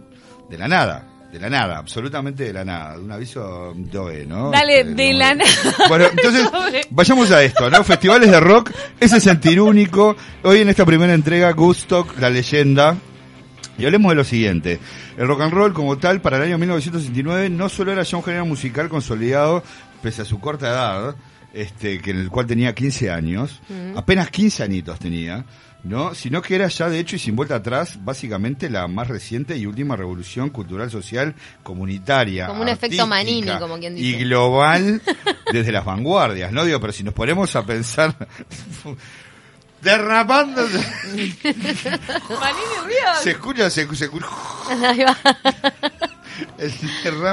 De 0.50 0.58
la 0.58 0.68
nada. 0.68 1.08
De 1.32 1.40
la 1.40 1.50
nada, 1.50 1.78
absolutamente 1.78 2.46
de 2.46 2.54
la 2.54 2.66
nada. 2.66 2.98
Un 2.98 3.12
aviso 3.12 3.74
doe, 3.76 4.26
¿no? 4.26 4.50
Dale, 4.50 4.80
Este, 4.80 4.94
de 4.96 5.14
la 5.14 5.36
nada. 5.36 5.50
Bueno, 5.88 6.06
entonces, 6.12 6.50
vayamos 6.90 7.32
a 7.32 7.44
esto, 7.44 7.70
¿no? 7.70 7.84
Festivales 7.84 8.32
de 8.32 8.40
rock, 8.40 8.72
ese 9.00 9.20
sentir 9.20 9.62
único. 9.62 10.16
Hoy 10.44 10.62
en 10.62 10.70
esta 10.70 10.86
primera 10.86 11.14
entrega, 11.14 11.52
Gustock, 11.52 12.18
la 12.20 12.30
leyenda. 12.32 12.96
Y 13.78 13.86
hablemos 13.86 14.10
de 14.10 14.16
lo 14.16 14.24
siguiente. 14.24 14.80
El 15.18 15.28
rock 15.28 15.42
and 15.42 15.54
roll 15.54 15.74
como 15.74 15.98
tal 15.98 16.20
para 16.20 16.38
el 16.38 16.44
año 16.44 16.58
1969 16.58 17.50
no 17.50 17.70
solo 17.70 17.92
era 17.92 18.04
ya 18.04 18.18
un 18.18 18.24
género 18.24 18.46
musical 18.46 18.90
consolidado 18.90 19.64
pese 20.02 20.22
a 20.22 20.26
su 20.26 20.40
corta 20.40 20.68
edad, 20.68 21.16
este, 21.54 22.00
que 22.02 22.12
en 22.12 22.20
el 22.20 22.30
cual 22.30 22.46
tenía 22.48 22.74
15 22.76 23.12
años, 23.12 23.62
apenas 23.96 24.30
15 24.30 24.64
añitos 24.64 25.00
tenía, 25.00 25.46
¿no? 25.84 26.14
Sino 26.14 26.42
que 26.42 26.56
era 26.56 26.68
ya 26.68 26.90
de 26.90 27.00
hecho 27.00 27.16
y 27.16 27.20
sin 27.20 27.36
vuelta 27.36 27.56
atrás, 27.56 27.98
básicamente 28.04 28.70
la 28.70 28.88
más 28.88 29.08
reciente 29.08 29.58
y 29.58 29.66
última 29.66 29.96
revolución 29.96 30.50
cultural, 30.50 30.92
social, 30.92 31.34
comunitaria. 31.64 32.48
Como 32.48 32.62
un 32.62 32.68
efecto 32.70 33.08
Manini, 33.08 33.52
como 33.60 33.80
quien 33.80 33.98
Y 33.98 34.02
dice. 34.14 34.24
global 34.26 35.02
desde 35.54 35.72
las 35.72 35.86
vanguardias, 35.86 36.52
¿no? 36.52 36.66
Digo, 36.66 36.80
pero 36.82 36.92
si 36.94 37.04
nos 37.04 37.14
ponemos 37.14 37.56
a 37.56 37.66
pensar 37.66 38.14
derrapándose 39.82 40.78
Manini 41.08 42.76
Ríos. 42.86 43.22
se 43.24 43.32
escucha, 43.32 43.70
se, 43.70 43.88
se 43.96 44.06
escucha. 44.06 44.28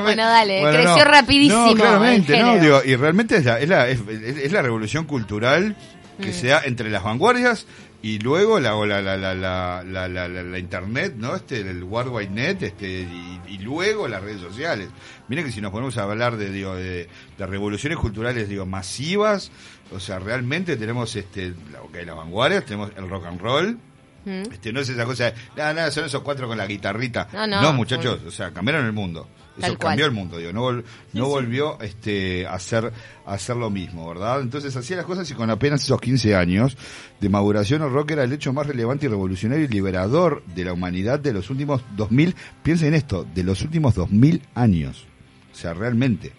Bueno, 0.03 0.25
dale, 0.25 0.63
creció 0.73 1.05
rapidísimo 1.05 1.67
No, 1.69 1.75
claramente, 1.75 2.39
no, 2.41 2.59
digo, 2.59 2.81
y 2.85 2.97
realmente 2.97 3.37
es 3.37 3.45
la, 3.45 3.61
es 3.61 3.69
la, 3.69 3.89
es, 3.89 4.01
es 4.09 4.53
la 4.53 4.63
revolución 4.63 5.05
cultural 5.05 5.77
Mm. 6.19 6.23
que 6.23 6.33
se 6.33 6.47
da 6.47 6.63
entre 6.65 6.89
las 6.89 7.03
vanguardias 7.03 7.67
y 8.01 8.19
luego 8.21 8.59
la, 8.59 8.75
la, 8.87 9.03
la, 9.03 9.19
la, 9.19 9.35
la, 9.35 9.83
la, 9.85 10.09
la- 10.09 10.29
la- 10.29 10.43
la 10.43 10.59
internet, 10.59 11.13
¿no? 11.19 11.37
Este, 11.37 11.61
el 11.61 11.85
World 11.85 12.11
Wide 12.11 12.31
Net, 12.31 12.63
este, 12.63 13.01
y, 13.03 13.41
y 13.49 13.59
luego 13.59 14.09
las 14.09 14.23
redes 14.23 14.41
sociales. 14.41 14.89
Miren 15.29 15.45
que 15.45 15.53
si 15.53 15.61
nos 15.61 15.73
ponemos 15.73 15.99
a 15.99 16.05
hablar 16.05 16.39
de, 16.39 16.51
digo, 16.51 16.75
de, 16.75 17.07
de 17.37 17.47
revoluciones 17.47 17.99
culturales, 17.99 18.49
digo, 18.49 18.65
masivas, 18.65 19.51
o 19.93 20.01
sea, 20.01 20.19
realmente 20.19 20.79
tenemos, 20.79 21.15
este, 21.17 21.53
la, 21.71 21.83
ok, 21.83 21.95
las 22.07 22.17
vanguardias, 22.17 22.65
tenemos 22.65 22.93
el 22.97 23.11
rock 23.11 23.27
and 23.27 23.41
roll, 23.43 23.79
Mm. 24.27 24.53
este, 24.53 24.73
no 24.73 24.81
es 24.81 24.89
esa 24.89 25.05
cosa 25.05 25.25
de, 25.31 25.35
nada, 25.57 25.73
nada, 25.73 25.91
son 25.91 26.05
esos 26.05 26.21
cuatro 26.23 26.47
con 26.49 26.59
la 26.59 26.67
guitarrita. 26.67 27.29
No, 27.33 27.47
no. 27.47 27.73
muchachos, 27.73 28.21
o 28.27 28.31
sea, 28.31 28.51
cambiaron 28.51 28.85
el 28.85 28.93
mundo. 28.93 29.29
Eso 29.57 29.69
Tal 29.69 29.79
cual. 29.79 29.89
cambió 29.93 30.05
el 30.07 30.13
mundo, 30.13 30.37
digo, 30.37 30.53
no, 30.53 30.65
vol- 30.71 30.85
no 31.15 31.29
volvió 31.29 31.81
este, 31.81 32.47
a, 32.47 32.53
hacer, 32.55 32.93
a 33.25 33.33
hacer 33.33 33.57
lo 33.57 33.71
mismo, 33.71 34.07
¿verdad? 34.07 34.43
Entonces 34.43 34.77
hacía 34.77 34.97
las 34.99 35.07
cosas 35.07 35.31
y 35.31 35.35
con 35.35 35.49
apenas 35.49 35.83
esos 35.83 35.99
15 35.99 36.37
años 36.37 36.77
de 37.21 37.29
maduración, 37.31 37.81
el 37.83 37.91
rock 37.91 38.11
era 38.11 38.25
el 38.25 38.33
hecho 38.35 38.53
más 38.53 38.67
relevante 38.67 39.07
y 39.07 39.09
revolucionario 39.09 39.65
y 39.65 39.69
liberador 39.69 40.43
de 40.45 40.65
la 40.67 40.75
humanidad 40.75 41.21
de 41.21 41.33
los 41.33 41.49
últimos 41.49 41.81
2000, 41.97 42.35
piensen 42.63 42.89
en 42.89 42.95
esto, 42.95 43.25
de 43.35 43.45
los 43.45 43.63
últimos 43.63 43.95
2000 43.95 44.43
años. 44.55 45.07
O 45.53 45.57
sea, 45.57 45.73
realmente. 45.73 46.33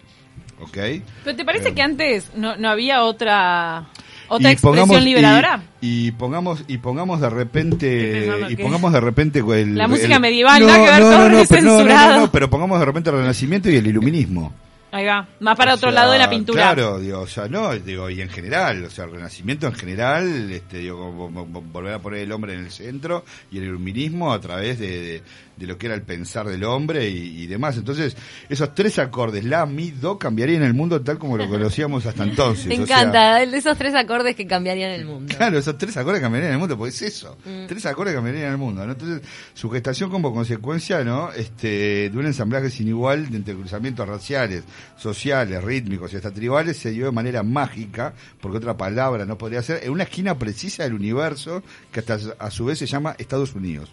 ¿Ok? 0.60 0.76
¿Pero 1.24 1.36
te 1.36 1.44
parece 1.44 1.74
que 1.74 1.82
antes 1.82 2.30
no, 2.36 2.56
no 2.56 2.68
había 2.68 3.02
otra 3.02 3.88
otra 4.28 4.50
Y 4.50 4.52
expresión 4.52 4.86
pongamos- 4.88 5.04
liberadora? 5.04 5.62
Y, 5.80 6.06
y 6.08 6.12
pongamos 6.12 6.64
y 6.68 6.78
pongamos 6.78 7.20
de 7.20 7.30
repente 7.30 8.28
y 8.50 8.56
pongamos 8.56 8.92
de 8.92 9.00
repente 9.00 9.38
el, 9.40 9.76
La 9.76 9.88
música 9.88 10.14
el- 10.16 10.20
medieval, 10.20 10.64
nada 10.66 10.78
que 10.78 10.90
ver, 10.90 11.00
todo 11.00 11.10
pero, 11.48 11.62
no, 11.62 11.84
no, 11.84 12.20
no, 12.20 12.32
pero 12.32 12.50
pongamos 12.50 12.78
de 12.78 12.84
repente 12.86 13.10
el 13.10 13.16
renacimiento 13.16 13.70
y 13.70 13.76
el 13.76 13.86
iluminismo. 13.86 14.52
Ahí 14.90 15.04
va, 15.04 15.28
más 15.40 15.54
para 15.54 15.72
O 15.72 15.76
otro 15.76 15.90
sea, 15.90 16.00
lado 16.00 16.12
de 16.12 16.18
la 16.18 16.30
pintura. 16.30 16.62
Claro, 16.62 16.98
digo, 16.98 17.20
o 17.20 17.26
sea, 17.26 17.46
no, 17.46 17.74
digo, 17.74 18.08
y 18.08 18.22
en 18.22 18.30
general, 18.30 18.82
o 18.84 18.88
sea, 18.90 19.04
el 19.04 19.10
renacimiento 19.10 19.66
en 19.66 19.74
general, 19.74 20.50
este, 20.50 20.78
digo, 20.78 21.12
vo- 21.12 21.30
vo- 21.30 21.46
vo- 21.46 21.62
volver 21.72 21.92
a 21.92 21.98
poner 21.98 22.20
el 22.20 22.32
hombre 22.32 22.54
en 22.54 22.60
el 22.60 22.70
centro 22.70 23.22
y 23.52 23.58
el 23.58 23.64
iluminismo 23.64 24.32
a 24.32 24.40
través 24.40 24.78
de, 24.78 24.88
de, 25.02 25.22
de 25.58 25.66
lo 25.66 25.76
que 25.76 25.86
era 25.86 25.94
el 25.94 26.02
pensar 26.02 26.46
del 26.46 26.64
hombre 26.64 27.08
y, 27.08 27.42
y 27.42 27.46
demás. 27.46 27.76
Entonces, 27.76 28.16
esos 28.48 28.74
tres 28.74 28.98
acordes, 28.98 29.44
la, 29.44 29.66
mi, 29.66 29.90
do, 29.90 30.18
cambiarían 30.18 30.62
el 30.62 30.74
mundo 30.74 31.00
tal 31.02 31.18
como 31.18 31.36
lo 31.36 31.48
conocíamos 31.50 32.06
hasta 32.06 32.24
entonces. 32.24 32.66
Me 32.66 32.80
O 32.80 32.86
sea, 32.86 33.00
encanta, 33.00 33.42
esos 33.42 33.76
tres 33.76 33.94
acordes 33.94 34.36
que 34.36 34.46
cambiarían 34.46 34.92
el 34.92 35.04
mundo. 35.04 35.34
Claro, 35.36 35.58
esos 35.58 35.76
tres 35.76 35.96
acordes 35.96 36.20
cambiarían 36.20 36.52
el 36.52 36.58
mundo, 36.58 36.76
porque 36.76 36.90
es 36.90 37.02
eso. 37.02 37.36
Mm. 37.44 37.66
Tres 37.66 37.84
acordes 37.86 38.14
cambiarían 38.14 38.52
el 38.52 38.58
mundo, 38.58 38.86
¿no? 38.86 38.92
Entonces, 38.92 39.22
su 39.54 39.68
gestación 39.70 40.10
como 40.10 40.32
consecuencia, 40.32 41.02
¿no? 41.04 41.32
Este, 41.32 42.10
de 42.10 42.18
un 42.18 42.26
ensamblaje 42.26 42.70
sin 42.70 42.88
igual 42.88 43.28
de 43.30 43.36
entrecruzamientos 43.36 44.08
raciales, 44.08 44.64
sociales, 44.96 45.62
rítmicos 45.62 46.12
y 46.12 46.16
hasta 46.16 46.32
tribales 46.32 46.76
se 46.76 46.90
dio 46.90 47.06
de 47.06 47.12
manera 47.12 47.42
mágica, 47.42 48.14
porque 48.40 48.58
otra 48.58 48.76
palabra 48.76 49.24
no 49.24 49.36
podría 49.38 49.62
ser, 49.62 49.84
en 49.84 49.90
una 49.90 50.04
esquina 50.04 50.38
precisa 50.38 50.84
del 50.84 50.94
universo 50.94 51.62
que 51.92 52.00
hasta 52.00 52.18
a 52.38 52.50
su 52.50 52.66
vez 52.66 52.78
se 52.78 52.86
llama 52.86 53.14
Estados 53.18 53.54
Unidos. 53.54 53.92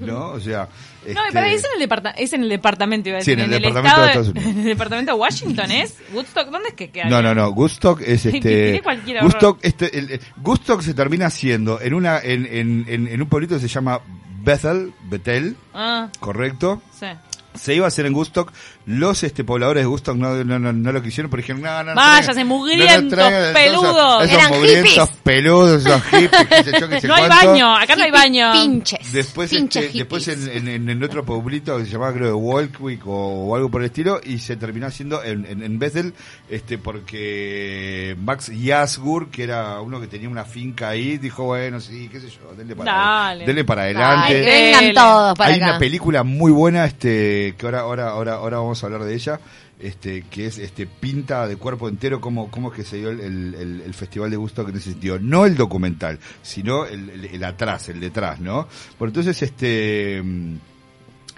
¿No? 0.00 0.28
O 0.30 0.40
sea. 0.40 0.68
No, 1.06 1.20
este, 1.26 1.32
pero 1.32 1.46
es 1.46 1.64
en 1.64 1.70
el, 1.74 1.78
departa- 1.80 2.10
es 2.10 2.32
en 2.32 2.42
el 2.42 2.48
departamento, 2.48 3.08
iba 3.08 3.18
a 3.18 3.22
Sí, 3.22 3.34
decir. 3.34 3.44
en 3.44 3.52
el 3.52 3.60
departamento 3.62 4.00
de 4.00 4.06
Estados 4.06 4.28
Unidos. 4.28 4.50
En 4.50 4.58
el 4.60 4.64
departamento 4.64 5.12
de 5.12 5.18
Washington, 5.18 5.70
¿es? 5.72 5.96
¿Woodstock? 6.12 6.48
¿Dónde 6.50 6.68
es 6.70 6.74
que 6.74 6.90
queda? 6.90 7.04
No, 7.06 7.22
no, 7.22 7.34
no. 7.34 7.50
Gustock 7.52 8.00
es 8.02 8.26
este. 8.26 8.82
Gustock, 9.22 9.58
este, 9.62 9.98
el- 9.98 10.10
el- 10.12 10.20
Gustock 10.38 10.82
se 10.82 10.94
termina 10.94 11.26
haciendo 11.26 11.80
en 11.80 11.94
una, 11.94 12.18
en, 12.20 12.46
en, 12.46 12.84
en, 12.88 13.08
en 13.08 13.22
un 13.22 13.28
pueblito 13.28 13.54
que 13.54 13.60
se 13.60 13.68
llama 13.68 14.00
Bethel, 14.42 14.92
Bethel, 15.04 15.56
Ah, 15.74 16.08
correcto. 16.20 16.82
sí. 16.98 17.06
Se 17.54 17.74
iba 17.74 17.84
a 17.84 17.88
hacer 17.88 18.06
en 18.06 18.14
Gustock. 18.14 18.50
Los 18.86 19.22
este 19.22 19.44
pobladores 19.44 19.82
de 19.82 19.86
Gustock 19.86 20.16
no, 20.16 20.42
no, 20.44 20.58
no, 20.58 20.72
no 20.72 20.92
lo 20.92 21.02
quisieron 21.02 21.30
porque 21.30 21.42
dijeron, 21.42 21.62
no, 21.62 21.84
no, 21.84 21.90
no. 21.90 21.94
Váyanse, 21.94 22.32
traigan- 22.32 22.46
mugrientos, 22.46 23.18
traigan 23.18 23.54
peludos. 23.54 24.24
Esos, 24.24 24.24
esos 24.24 24.32
Eran 24.38 24.50
mugrientos 24.52 24.92
hippies. 24.92 25.20
peludos, 25.22 25.86
esos 25.86 26.02
hippies, 26.04 26.46
que 26.48 26.64
se 26.64 26.80
yo, 26.80 26.88
que 26.88 27.00
sé 27.00 27.06
No 27.08 27.14
hay 27.14 27.26
cuánto. 27.28 27.46
baño, 27.46 27.76
acá 27.76 27.96
no 27.96 28.02
hay 28.04 28.10
baño. 28.10 28.52
Pinches. 28.52 29.12
Después, 29.12 29.50
pinches 29.50 29.84
este, 29.84 29.98
después 29.98 30.24
hippies. 30.26 30.48
en, 30.56 30.68
en, 30.68 30.88
en 30.88 31.02
otro 31.04 31.24
pueblito 31.24 31.78
que 31.78 31.84
se 31.84 31.90
llamaba 31.92 32.12
creo 32.12 32.26
de 32.26 32.32
Walkwick 32.34 33.06
o, 33.06 33.12
o 33.46 33.56
algo 33.56 33.70
por 33.70 33.82
el 33.82 33.86
estilo 33.86 34.20
y 34.24 34.38
se 34.38 34.56
terminó 34.56 34.86
haciendo 34.88 35.22
en, 35.22 35.46
en, 35.46 35.62
en 35.62 35.78
Bethel 35.78 36.12
este 36.50 36.76
porque 37.22 38.16
Max 38.22 38.48
Yasgur 38.48 39.30
que 39.30 39.44
era 39.44 39.80
uno 39.80 40.00
que 40.00 40.06
tenía 40.06 40.28
una 40.28 40.44
finca 40.44 40.88
ahí 40.90 41.18
dijo 41.18 41.44
bueno 41.44 41.80
sí 41.80 42.08
qué 42.10 42.20
sé 42.20 42.28
yo 42.28 42.54
denle 42.56 42.74
para 42.76 42.92
Dale. 42.92 43.46
denle 43.46 43.64
para 43.64 43.82
adelante 43.82 44.40
vengan 44.40 44.94
todos 44.94 45.38
para 45.38 45.50
hay 45.50 45.56
acá. 45.56 45.70
una 45.70 45.78
película 45.78 46.22
muy 46.22 46.52
buena 46.52 46.84
este 46.84 47.54
que 47.58 47.66
ahora 47.66 47.80
ahora 47.80 48.08
ahora 48.10 48.32
ahora 48.34 48.56
vamos 48.58 48.71
a 48.80 48.86
hablar 48.86 49.04
de 49.04 49.14
ella 49.14 49.40
este 49.80 50.22
que 50.22 50.46
es 50.46 50.58
este 50.58 50.86
pinta 50.86 51.48
de 51.48 51.56
cuerpo 51.56 51.88
entero 51.88 52.20
cómo 52.20 52.50
cómo 52.50 52.70
es 52.70 52.76
que 52.76 52.84
se 52.84 52.98
dio 52.98 53.10
el, 53.10 53.20
el, 53.20 53.94
festival 53.94 54.30
de 54.30 54.36
gusto 54.36 54.68
en 54.68 54.76
ese 54.76 54.92
sentido 54.92 55.18
no 55.18 55.44
el 55.44 55.56
documental 55.56 56.18
sino 56.42 56.86
el 56.86 57.42
atrás 57.44 57.88
el 57.88 58.00
detrás 58.00 58.40
no 58.40 58.68
por 58.98 59.08
entonces 59.08 59.42
este 59.42 60.22
mm, 60.22 60.56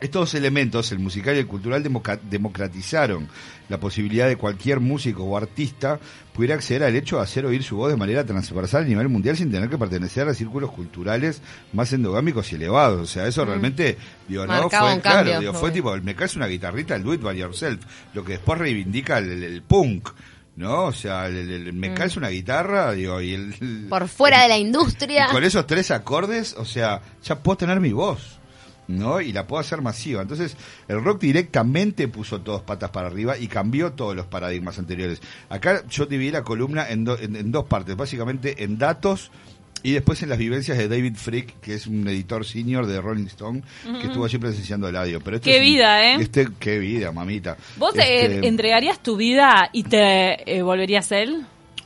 estos 0.04 0.34
elementos, 0.34 0.92
el 0.92 0.99
musical 0.99 1.34
y 1.37 1.38
el 1.40 1.46
cultural, 1.46 1.82
democratizaron 2.44 3.28
la 3.68 3.80
posibilidad 3.80 4.28
de 4.28 4.37
cualquier 4.37 4.78
músico 4.80 5.25
o 5.25 5.37
artista 5.37 5.99
pudiera 6.34 6.54
acceder 6.54 6.82
al 6.84 6.94
hecho 6.96 7.16
de 7.16 7.23
hacer 7.23 7.46
oír 7.46 7.62
su 7.62 7.76
voz 7.76 7.90
de 7.90 7.96
manera 7.96 8.25
transversal 8.25 8.82
a 8.82 8.87
nivel 8.87 9.08
mundial 9.08 9.37
sin 9.37 9.50
tener 9.50 9.70
que 9.70 9.78
pertenecer 9.78 10.28
a 10.28 10.34
círculos 10.34 10.70
culturales 10.70 11.40
más 11.73 11.92
endogámicos 11.92 12.52
y 12.52 12.56
elevados. 12.56 13.00
O 13.00 13.06
sea, 13.06 13.26
eso 13.26 13.44
realmente, 13.44 13.96
digo, 14.28 14.46
no, 14.46 14.54
Mm. 14.54 14.61
Fue, 14.61 14.70
claro, 14.70 15.00
cambio, 15.02 15.40
digo, 15.40 15.54
fue 15.54 15.70
tipo, 15.70 15.96
me 15.99 16.14
caes 16.14 16.37
una 16.37 16.46
guitarrita, 16.46 16.96
el 16.96 17.02
do 17.04 17.14
it 17.14 17.23
by 17.23 17.37
yourself, 17.38 17.80
lo 18.12 18.25
que 18.25 18.32
después 18.32 18.58
reivindica 18.58 19.18
el, 19.18 19.30
el- 19.30 19.42
el 19.44 19.62
punk. 19.62 20.11
¿No? 20.56 20.84
O 20.84 20.92
sea, 20.92 21.26
el, 21.26 21.37
el- 21.50 21.73
me 21.73 21.90
Mm. 21.90 21.94
caes 21.94 22.16
una 22.16 22.28
guitarra, 22.28 22.92
digo, 22.92 23.20
y 23.20 23.34
el, 23.34 23.54
el- 23.61 23.87
Por 23.88 24.06
fuera 24.06 24.42
de 24.42 24.49
la 24.49 24.56
industria. 24.56 25.26
y 25.28 25.32
con 25.32 25.42
esos 25.42 25.66
tres 25.66 25.90
acordes, 25.90 26.54
o 26.56 26.64
sea, 26.64 27.00
ya 27.25 27.40
puedo 27.42 27.56
tener 27.56 27.80
mi 27.80 27.92
voz, 27.92 28.38
¿no? 28.88 29.21
Y 29.21 29.33
la 29.33 29.47
puedo 29.47 29.61
hacer 29.61 29.81
masiva. 29.83 30.23
Entonces, 30.23 30.57
el 30.88 31.03
rock 31.03 31.21
directamente 31.21 32.09
puso 32.09 32.41
todos 32.41 32.62
patas 32.62 32.91
para 32.91 33.07
arriba 33.09 33.38
y 33.38 33.49
cambió 33.49 33.93
todos 33.93 34.14
los 34.17 34.26
paradigmas 34.26 34.79
anteriores. 34.79 35.21
Acá 35.49 35.83
yo 35.88 36.07
dividí 36.07 36.31
la 36.31 36.43
columna 36.43 36.88
en, 36.91 37.05
do- 37.05 37.19
en- 37.19 37.37
en 37.37 37.50
dos 37.53 37.64
partes, 37.67 37.97
básicamente 37.97 38.62
en 38.64 38.79
datos 38.79 39.31
y 39.83 39.93
después 39.93 40.23
en 40.23 40.31
las 40.31 40.38
vivencias 40.38 40.79
de 40.79 40.88
David 40.88 41.14
Frick, 41.17 41.61
que 41.61 41.75
es 41.75 41.87
un 41.87 42.09
editor 42.09 42.47
senior 42.47 42.87
de 42.87 43.00
Rolling 43.03 43.26
Stone, 43.26 43.62
que 44.00 44.07
estuvo 44.07 44.26
siempre 44.31 44.49
presenciando 44.49 44.88
el 44.88 44.97
audio. 44.97 45.21
Pero 45.21 45.41
Qué 45.43 45.57
es 45.57 45.62
vida, 45.62 46.03
¿eh? 46.11 46.17
Este, 46.21 46.49
qué 46.59 46.79
vida, 46.79 47.12
mamita. 47.12 47.59
¿Vos 47.76 47.95
eh, 47.99 48.37
Este, 48.37 48.49
entregarías 48.49 49.03
tu 49.03 49.17
vida 49.19 49.69
y 49.75 49.83
te 49.83 50.57
eh, 50.57 50.62
volverías 50.62 51.12
él? 51.12 51.45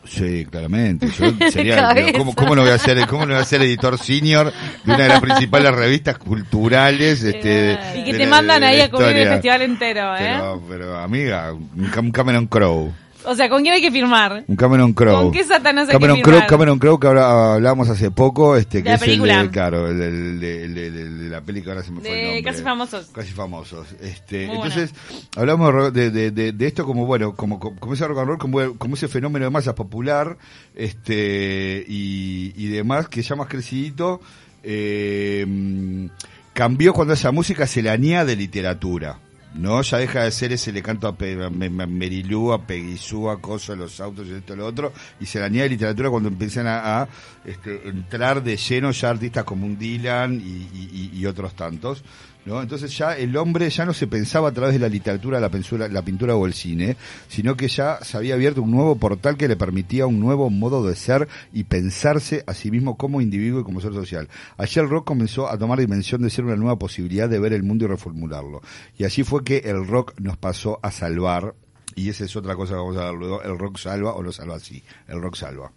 Sí, 0.09 0.47
claramente. 0.50 1.09
Yo 1.19 1.33
sería. 1.50 1.95
¿cómo, 2.17 2.35
cómo 2.35 2.57
no 2.57 2.62
voy 2.62 2.71
a 2.71 2.79
ser, 2.79 3.07
cómo 3.07 3.27
no 3.27 3.35
voy 3.35 3.43
a 3.43 3.45
ser 3.45 3.62
editor 3.62 3.99
senior 3.99 4.53
de 4.85 4.93
una 4.95 5.03
de 5.05 5.09
las 5.09 5.21
principales 5.21 5.73
revistas 5.75 6.19
culturales? 6.19 7.23
Este, 7.23 7.79
y 7.97 8.05
que 8.05 8.12
te 8.12 8.25
la- 8.25 8.31
mandan 8.31 8.65
ahí 8.65 8.81
a 8.81 8.91
cubrir 8.91 9.17
el 9.19 9.29
festival 9.29 9.62
entero, 9.62 10.17
¿eh? 10.17 10.21
Pero, 10.21 10.62
pero, 10.69 10.99
amiga, 10.99 11.53
un 11.53 12.11
Cameron 12.11 12.47
Crowe. 12.47 12.93
O 13.25 13.34
sea, 13.34 13.48
¿con 13.48 13.62
quién 13.62 13.75
hay 13.75 13.80
que 13.82 13.90
firmar? 13.90 14.44
Un 14.46 14.56
Cameron 14.56 14.92
Crowe. 14.92 15.22
¿Con 15.25 15.32
qué 15.32 15.44
Satanás 15.44 15.88
hay 15.88 15.92
Cameron 15.94 16.16
que 16.16 16.22
Crowe, 16.22 16.34
firmar? 16.37 16.48
Cameron 16.48 16.78
Crowe 16.78 17.00
que 17.00 17.06
hablábamos 17.08 17.88
hace 17.88 18.10
poco, 18.10 18.56
este, 18.56 18.82
que 18.82 18.88
la 18.88 18.94
es 18.94 19.02
el 19.02 19.06
película. 19.08 19.42
de, 19.42 19.50
claro, 19.50 19.88
el, 19.88 20.40
de, 20.40 20.64
el 20.64 20.75
de- 20.75 20.90
de 20.90 21.28
la 21.28 21.40
película, 21.42 21.72
ahora 21.75 21.84
se 21.84 21.90
me 21.90 22.00
fue 22.00 22.08
el 22.10 22.16
De 22.16 22.22
nombre. 22.25 22.42
Casi 22.44 22.62
Famosos. 22.62 23.06
Casi 23.12 23.32
famosos. 23.32 23.87
Este, 24.00 24.46
Muy 24.46 24.56
entonces, 24.56 24.94
hablamos 25.37 25.92
de 25.92 26.10
de, 26.10 26.30
de, 26.52 26.66
esto 26.66 26.84
como, 26.87 27.06
bueno, 27.06 27.34
como, 27.34 27.58
como, 27.58 27.92
ese 27.94 28.06
rock 28.06 28.18
and 28.20 28.28
roll, 28.28 28.38
como, 28.38 28.78
como 28.78 28.94
ese 28.94 29.08
fenómeno 29.08 29.44
de 29.46 29.50
masa 29.50 29.75
popular, 29.75 30.38
este, 30.75 31.84
y, 31.87 32.52
y 32.56 32.66
demás, 32.68 33.08
que 33.08 33.20
ya 33.22 33.34
más 33.37 33.48
crecidito, 33.48 34.20
eh, 34.62 36.08
cambió 36.52 36.92
cuando 36.92 37.14
esa 37.14 37.30
música 37.32 37.66
se 37.66 37.82
le 37.82 37.90
añade 37.90 38.37
literatura. 38.37 39.18
No, 39.55 39.81
ya 39.83 39.97
deja 39.99 40.25
de 40.25 40.31
ser 40.31 40.52
ese 40.52 40.73
le 40.73 40.83
canto 40.83 41.09
a, 41.09 41.17
Pe- 41.17 41.43
a 41.45 41.50
Me- 41.50 41.71
Me- 41.71 41.87
Merilú, 41.87 42.52
a 42.52 42.67
Peguizú, 42.67 43.31
a 43.31 43.40
Coso, 43.40 43.73
a 43.73 43.76
los 43.76 43.99
autos 44.00 44.26
y 44.28 44.33
esto 44.33 44.52
y 44.55 44.57
lo 44.57 44.67
otro, 44.67 44.93
y 45.21 45.26
se 45.26 45.38
le 45.38 45.47
añade 45.47 45.71
literatura 45.71 46.11
cuando 46.11 46.28
empiezan 46.28 46.67
a, 46.69 47.09
este, 47.45 47.88
entrar 47.88 48.43
de 48.43 48.57
lleno 48.57 48.90
ya 48.90 49.11
artistas 49.11 49.45
como 49.45 49.64
un 49.67 49.78
Dylan 49.78 50.35
y- 50.35 50.69
y- 50.75 51.11
y 51.14 51.26
otros 51.26 51.55
tantos. 51.55 52.05
¿No? 52.45 52.62
Entonces 52.62 52.97
ya 52.97 53.16
el 53.16 53.37
hombre 53.37 53.68
ya 53.71 53.85
no 53.85 53.92
se 53.92 54.07
pensaba 54.07 54.49
a 54.49 54.52
través 54.52 54.75
de 54.75 54.80
la 54.80 54.88
literatura, 54.88 55.40
la 55.40 55.50
pintura, 55.50 55.88
la 55.88 56.02
pintura 56.02 56.37
o 56.37 56.47
el 56.47 56.54
cine, 56.54 56.97
sino 57.28 57.57
que 57.57 57.68
ya 57.68 57.99
se 58.02 58.16
había 58.16 58.35
abierto 58.35 58.62
un 58.62 58.71
nuevo 58.71 58.97
portal 58.97 59.37
que 59.37 59.49
le 59.49 59.57
permitía 59.57 60.07
un 60.07 60.21
nuevo 60.21 60.50
modo 60.50 60.87
de 60.87 60.97
ser 60.97 61.28
y 61.52 61.64
pensarse 61.64 62.45
a 62.47 62.54
sí 62.54 62.71
mismo 62.71 62.97
como 62.97 63.21
individuo 63.21 63.61
y 63.61 63.64
como 63.64 63.80
ser 63.80 63.92
social. 63.92 64.28
Allí 64.57 64.80
el 64.80 64.88
rock 64.88 65.07
comenzó 65.07 65.49
a 65.49 65.59
tomar 65.59 65.78
dimensión 65.78 66.23
de 66.23 66.30
ser 66.30 66.45
una 66.45 66.57
nueva 66.57 66.78
posibilidad 66.78 67.28
de 67.28 67.38
ver 67.38 67.52
el 67.52 67.62
mundo 67.62 67.85
y 67.85 67.88
reformularlo. 67.88 68.62
Y 68.97 69.04
así 69.04 69.25
fue 69.25 69.45
que 69.45 69.59
el 69.59 69.87
rock 69.87 70.18
nos 70.21 70.37
pasó 70.37 70.78
a 70.83 70.90
salvar, 70.90 71.54
y 71.95 72.09
esa 72.09 72.25
es 72.25 72.37
otra 72.37 72.54
cosa 72.54 72.75
que 72.75 72.78
vamos 72.78 72.97
a 72.97 73.07
ver 73.07 73.14
luego, 73.14 73.42
el 73.42 73.59
rock 73.59 73.78
salva 73.78 74.12
o 74.12 74.23
no 74.23 74.33
salva 74.33 74.57
así, 74.57 74.83
el 75.09 75.21
rock 75.21 75.37
salva. 75.37 75.73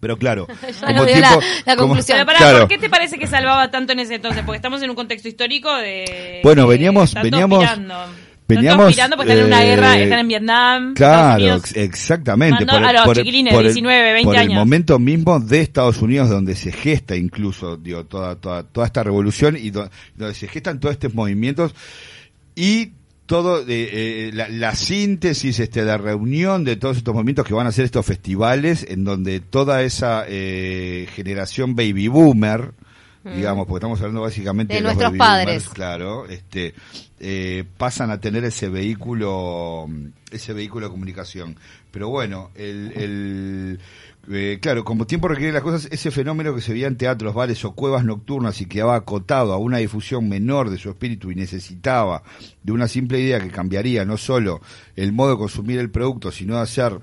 Pero 0.00 0.16
claro, 0.16 0.46
Ya 0.80 0.92
la- 0.92 1.40
la 1.64 1.76
como- 1.76 1.88
conclusión. 1.88 2.16
Pero 2.18 2.26
pará, 2.26 2.38
claro. 2.38 2.58
¿por 2.60 2.68
qué 2.68 2.78
te 2.78 2.88
parece 2.90 3.18
que 3.18 3.26
salvaba 3.26 3.70
tanto 3.70 3.92
en 3.92 4.00
ese 4.00 4.14
entonces? 4.16 4.42
Porque 4.44 4.56
estamos 4.56 4.82
en 4.82 4.90
un 4.90 4.96
contexto 4.96 5.28
histórico 5.28 5.74
de... 5.76 6.40
Bueno, 6.42 6.66
veníamos- 6.66 7.10
todos 7.12 7.22
veníamos- 7.24 7.64
veníamos, 8.48 8.78
todos 8.84 8.94
pirando 8.94 9.16
porque 9.16 9.32
están 9.32 9.44
en 9.46 9.52
una 9.52 9.64
eh, 9.64 9.66
guerra, 9.66 9.98
están 9.98 10.18
en 10.20 10.28
Vietnam. 10.28 10.94
Claro, 10.94 11.60
exactamente. 11.74 12.64
mandó 12.64 12.86
a 12.88 12.92
los 13.06 13.16
chiquilines 13.16 13.56
de 13.56 13.62
19, 13.62 14.12
20 14.12 14.24
por 14.24 14.34
el 14.36 14.40
años. 14.40 14.54
momento 14.54 14.98
mismo 15.00 15.40
de 15.40 15.60
Estados 15.62 16.00
Unidos 16.00 16.28
donde 16.30 16.54
se 16.54 16.70
gesta 16.70 17.16
incluso 17.16 17.76
digo, 17.76 18.04
toda, 18.04 18.36
toda, 18.36 18.62
toda 18.62 18.86
esta 18.86 19.02
revolución 19.02 19.56
y 19.56 19.70
do- 19.70 19.90
donde 20.14 20.34
se 20.34 20.46
gestan 20.46 20.78
todos 20.78 20.92
estos 20.92 21.12
movimientos 21.14 21.74
y 22.54 22.92
todo 23.26 23.60
eh, 23.60 23.64
eh, 23.68 24.30
la, 24.32 24.48
la 24.48 24.74
síntesis 24.74 25.58
este 25.60 25.84
de 25.84 25.98
reunión 25.98 26.64
de 26.64 26.76
todos 26.76 26.96
estos 26.96 27.12
movimientos 27.14 27.44
que 27.46 27.54
van 27.54 27.66
a 27.66 27.72
ser 27.72 27.84
estos 27.84 28.06
festivales 28.06 28.86
en 28.88 29.04
donde 29.04 29.40
toda 29.40 29.82
esa 29.82 30.24
eh, 30.28 31.06
generación 31.14 31.74
baby 31.76 32.08
boomer 32.08 32.72
digamos 33.24 33.66
porque 33.66 33.78
estamos 33.78 33.98
hablando 34.00 34.20
básicamente 34.20 34.74
De 34.74 34.78
de, 34.80 34.82
los 34.84 34.94
nuestros 34.94 35.10
baby 35.10 35.18
padres. 35.18 35.64
boomers, 35.64 35.68
claro 35.74 36.26
este 36.28 36.74
eh, 37.18 37.64
pasan 37.76 38.12
a 38.12 38.20
tener 38.20 38.44
ese 38.44 38.68
vehículo 38.68 39.88
ese 40.30 40.52
vehículo 40.52 40.86
de 40.86 40.92
comunicación 40.92 41.56
pero 41.90 42.08
bueno 42.08 42.50
el, 42.54 42.92
el 42.94 43.80
eh, 44.30 44.58
claro, 44.60 44.84
como 44.84 45.06
tiempo 45.06 45.28
requiere 45.28 45.52
las 45.52 45.62
cosas, 45.62 45.88
ese 45.92 46.10
fenómeno 46.10 46.54
que 46.54 46.60
se 46.60 46.72
veía 46.72 46.86
en 46.86 46.96
teatros, 46.96 47.34
bares 47.34 47.64
o 47.64 47.72
cuevas 47.72 48.04
nocturnas 48.04 48.60
y 48.60 48.66
quedaba 48.66 48.96
acotado 48.96 49.52
a 49.52 49.58
una 49.58 49.78
difusión 49.78 50.28
menor 50.28 50.70
de 50.70 50.78
su 50.78 50.90
espíritu 50.90 51.30
y 51.30 51.34
necesitaba 51.34 52.22
de 52.62 52.72
una 52.72 52.88
simple 52.88 53.20
idea 53.20 53.40
que 53.40 53.50
cambiaría 53.50 54.04
no 54.04 54.16
solo 54.16 54.60
el 54.96 55.12
modo 55.12 55.30
de 55.32 55.36
consumir 55.38 55.78
el 55.78 55.90
producto, 55.90 56.30
sino 56.32 56.56
de 56.56 56.62
hacer 56.62 56.98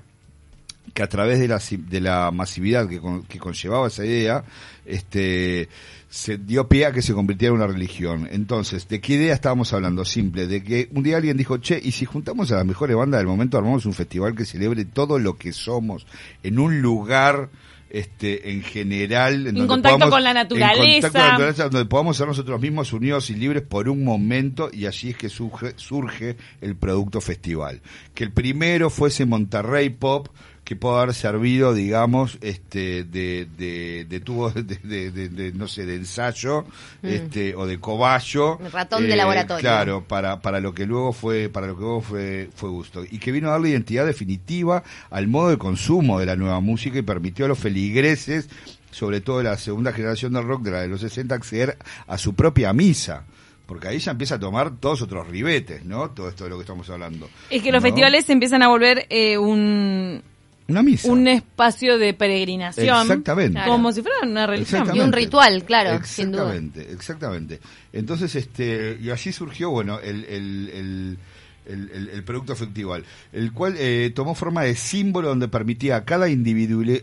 que 0.93 1.01
a 1.01 1.07
través 1.09 1.39
de 1.39 1.47
la, 1.47 1.61
de 1.89 2.01
la 2.01 2.29
masividad 2.31 2.87
que, 2.87 2.99
con- 2.99 3.23
que 3.23 3.39
conllevaba 3.39 3.87
esa 3.87 4.05
idea, 4.05 4.43
este, 4.85 5.69
se 6.13 6.38
dio 6.38 6.67
pie 6.70 6.86
a 6.86 6.91
que 6.91 7.01
se 7.01 7.12
convirtiera 7.12 7.55
en 7.55 7.62
una 7.62 7.65
religión. 7.74 8.29
Entonces, 8.32 8.88
¿de 8.88 9.01
qué 9.01 9.13
idea 9.13 9.34
estábamos 9.34 9.74
hablando? 9.74 10.05
Simple, 10.05 10.46
de 10.46 10.63
que 10.63 10.88
un 10.93 11.01
día 11.01 11.17
alguien 11.17 11.36
dijo, 11.38 11.58
che, 11.58 11.82
y 11.84 11.89
si 11.91 12.05
juntamos 12.05 12.51
a 12.51 12.58
las 12.58 12.65
mejores 12.67 12.96
bandas 12.96 13.20
del 13.20 13.25
momento, 13.25 13.58
armamos 13.58 13.88
un 13.88 13.93
festival 13.93 14.36
que 14.36 14.46
celebre 14.46 14.86
todo 14.86 15.17
lo 15.17 15.38
que 15.38 15.51
somos 15.51 16.05
en 16.43 16.60
un 16.60 16.84
lugar 16.84 17.50
este, 17.89 18.51
en 18.51 18.62
general. 18.62 19.48
En 19.48 19.65
contacto 19.65 19.98
podamos- 19.98 20.10
con 20.12 20.24
la 20.24 20.29
en 20.29 20.36
naturaleza. 20.36 21.08
contacto 21.08 21.12
con 21.13 21.20
la 21.22 21.27
naturaleza, 21.32 21.70
donde 21.70 21.89
podamos 21.89 22.15
ser 22.17 22.27
nosotros 22.27 22.62
mismos 22.62 22.93
unidos 22.93 23.32
y 23.32 23.34
libres 23.34 23.63
por 23.63 23.89
un 23.89 24.03
momento 24.03 24.70
y 24.72 24.86
allí 24.86 25.10
es 25.10 25.17
que 25.17 25.29
surge, 25.29 25.74
surge 25.77 26.38
el 26.62 26.75
producto 26.75 27.22
festival. 27.22 27.82
Que 28.13 28.24
el 28.24 28.32
primero 28.32 28.91
fuese 28.91 29.25
Monterrey 29.25 29.89
Pop, 29.89 30.27
que 30.63 30.75
puede 30.77 30.98
haber 31.01 31.13
servido, 31.13 31.74
digamos, 31.74 32.38
este, 32.41 33.03
de, 33.03 33.48
de, 33.58 34.05
de 34.08 34.20
tubos 34.22 34.53
de, 34.55 34.63
de- 34.63 35.12
de- 35.12 35.29
de, 35.29 35.51
no 35.51 35.67
sé, 35.67 35.86
de 35.86 35.96
ensayo, 35.96 36.65
este, 37.01 37.53
o 37.55 37.65
de 37.65 37.79
cobayo. 37.79 38.58
Ratón 38.72 39.05
de 39.08 39.15
laboratorio. 39.15 39.60
Claro, 39.62 40.03
para, 40.08 40.39
para 40.41 40.60
lo 40.62 40.74
que 40.74 40.86
luego 40.86 41.12
fue, 41.12 41.50
para 41.50 41.67
lo 41.67 41.75
que 41.75 41.82
luego 41.82 42.01
fue, 42.01 42.50
fue 42.55 42.70
gusto. 42.70 43.03
Y 43.10 43.20
que 43.20 43.32
vino 43.34 43.50
a 43.50 43.51
darle 43.51 43.70
identidad 43.70 44.05
definitiva 44.05 44.84
al 45.10 45.27
modo 45.27 45.50
de 45.50 45.58
consumo 45.58 46.20
de 46.20 46.25
la 46.27 46.36
nueva 46.38 46.60
música 46.62 46.98
y 46.98 47.01
permitió 47.01 47.43
a 47.46 47.50
los 47.50 47.60
feligreses, 47.60 48.48
sobre 48.89 49.20
todo 49.22 49.39
de 49.39 49.43
la 49.46 49.58
segunda 49.58 49.91
generación 49.91 50.32
del 50.34 50.46
rock, 50.46 50.62
de 50.63 50.72
la 50.72 50.82
de 50.82 50.88
los 50.88 51.01
60, 51.01 51.36
acceder 51.36 51.77
a 52.08 52.17
su 52.17 52.36
propia 52.36 52.72
misa. 52.72 53.25
Porque 53.65 53.88
ahí 53.88 54.00
ya 54.00 54.12
empieza 54.12 54.36
a 54.36 54.39
tomar 54.39 54.77
todos 54.77 55.01
otros 55.01 55.27
ribetes, 55.27 55.84
¿no? 55.86 56.12
Todo 56.12 56.27
esto 56.29 56.43
de 56.43 56.50
lo 56.51 56.58
que 56.58 56.62
estamos 56.63 56.89
hablando. 56.89 57.29
Es 57.50 57.62
que 57.63 57.72
los 57.72 57.82
festivales 57.82 58.25
se 58.25 58.34
empiezan 58.34 58.62
a 58.62 58.67
volver 58.67 59.08
eh, 59.10 59.38
un, 59.38 60.22
Una 60.67 60.82
misa. 60.82 61.12
un 61.12 61.27
espacio 61.27 61.98
de 61.98 62.13
peregrinación. 62.13 63.01
Exactamente. 63.01 63.60
Como 63.65 63.91
si 63.91 64.01
fuera 64.01 64.17
una 64.24 64.48
religión. 64.48 64.89
Y 64.96 65.00
un 65.00 65.12
ritual, 65.12 65.63
claro, 65.65 66.00
sin 66.05 66.32
duda. 66.32 66.55
Exactamente, 66.55 66.91
exactamente. 66.91 67.60
Entonces, 67.91 68.36
este, 68.36 68.98
y 69.01 69.10
así 69.10 69.34
surgió, 69.34 69.72
bueno, 69.72 70.00
el, 70.00 70.24
el, 70.25 70.70
el, 70.74 71.17
el, 71.65 71.89
el- 71.93 72.10
el 72.10 72.24
producto 72.24 72.55
festival, 72.55 73.03
el 73.32 73.51
cual 73.53 73.75
eh, 73.77 74.12
tomó 74.15 74.36
forma 74.36 74.63
de 74.63 74.75
símbolo 74.75 75.29
donde 75.29 75.48
permitía 75.48 75.98
a 75.98 76.05
cada 76.05 76.29
individual, 76.29 77.01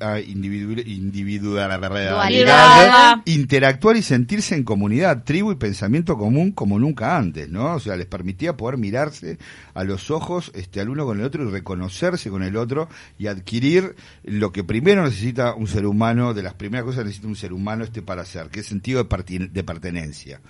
individualidad 0.87 1.67
interactuar 3.27 3.97
y 3.97 4.03
sentirse 4.03 4.55
en 4.55 4.65
comunidad, 4.65 5.25
tribu 5.25 5.53
y 5.53 5.57
pensamiento 5.57 6.17
común 6.17 6.53
como 6.53 6.79
nunca 6.79 7.17
antes, 7.17 7.49
¿no? 7.49 7.75
O 7.75 7.81
sea, 7.81 7.97
les 7.97 8.07
permitía 8.07 8.57
poder 8.57 8.79
mirarse 8.79 9.39
a 9.75 9.85
los 9.85 10.11
ojos 10.11 10.51
este, 10.55 10.81
al 10.81 10.89
uno 10.89 11.05
con 11.05 11.19
el 11.21 11.25
otro 11.27 11.47
y 11.49 11.51
reconocerse 11.51 12.31
con 12.31 12.43
el 12.43 12.57
otro 12.57 12.89
y 13.19 13.27
adquirir 13.27 13.95
lo 14.25 14.53
que 14.53 14.65
primero 14.65 15.05
necesita 15.05 15.55
un 15.55 15.67
ser 15.67 15.87
humano, 15.87 16.35
de 16.35 16.43
las 16.43 16.55
primeras 16.55 16.85
cosas 16.85 17.01
que 17.01 17.05
necesita 17.07 17.29
un 17.29 17.37
ser 17.37 17.53
humano 17.53 17.85
este 17.85 18.03
para 18.03 18.25
ser, 18.25 18.49
que 18.49 18.61
es 18.61 18.67
sentido 18.67 19.03
de, 19.05 19.49
de 19.51 19.65
pertenencia. 19.65 20.41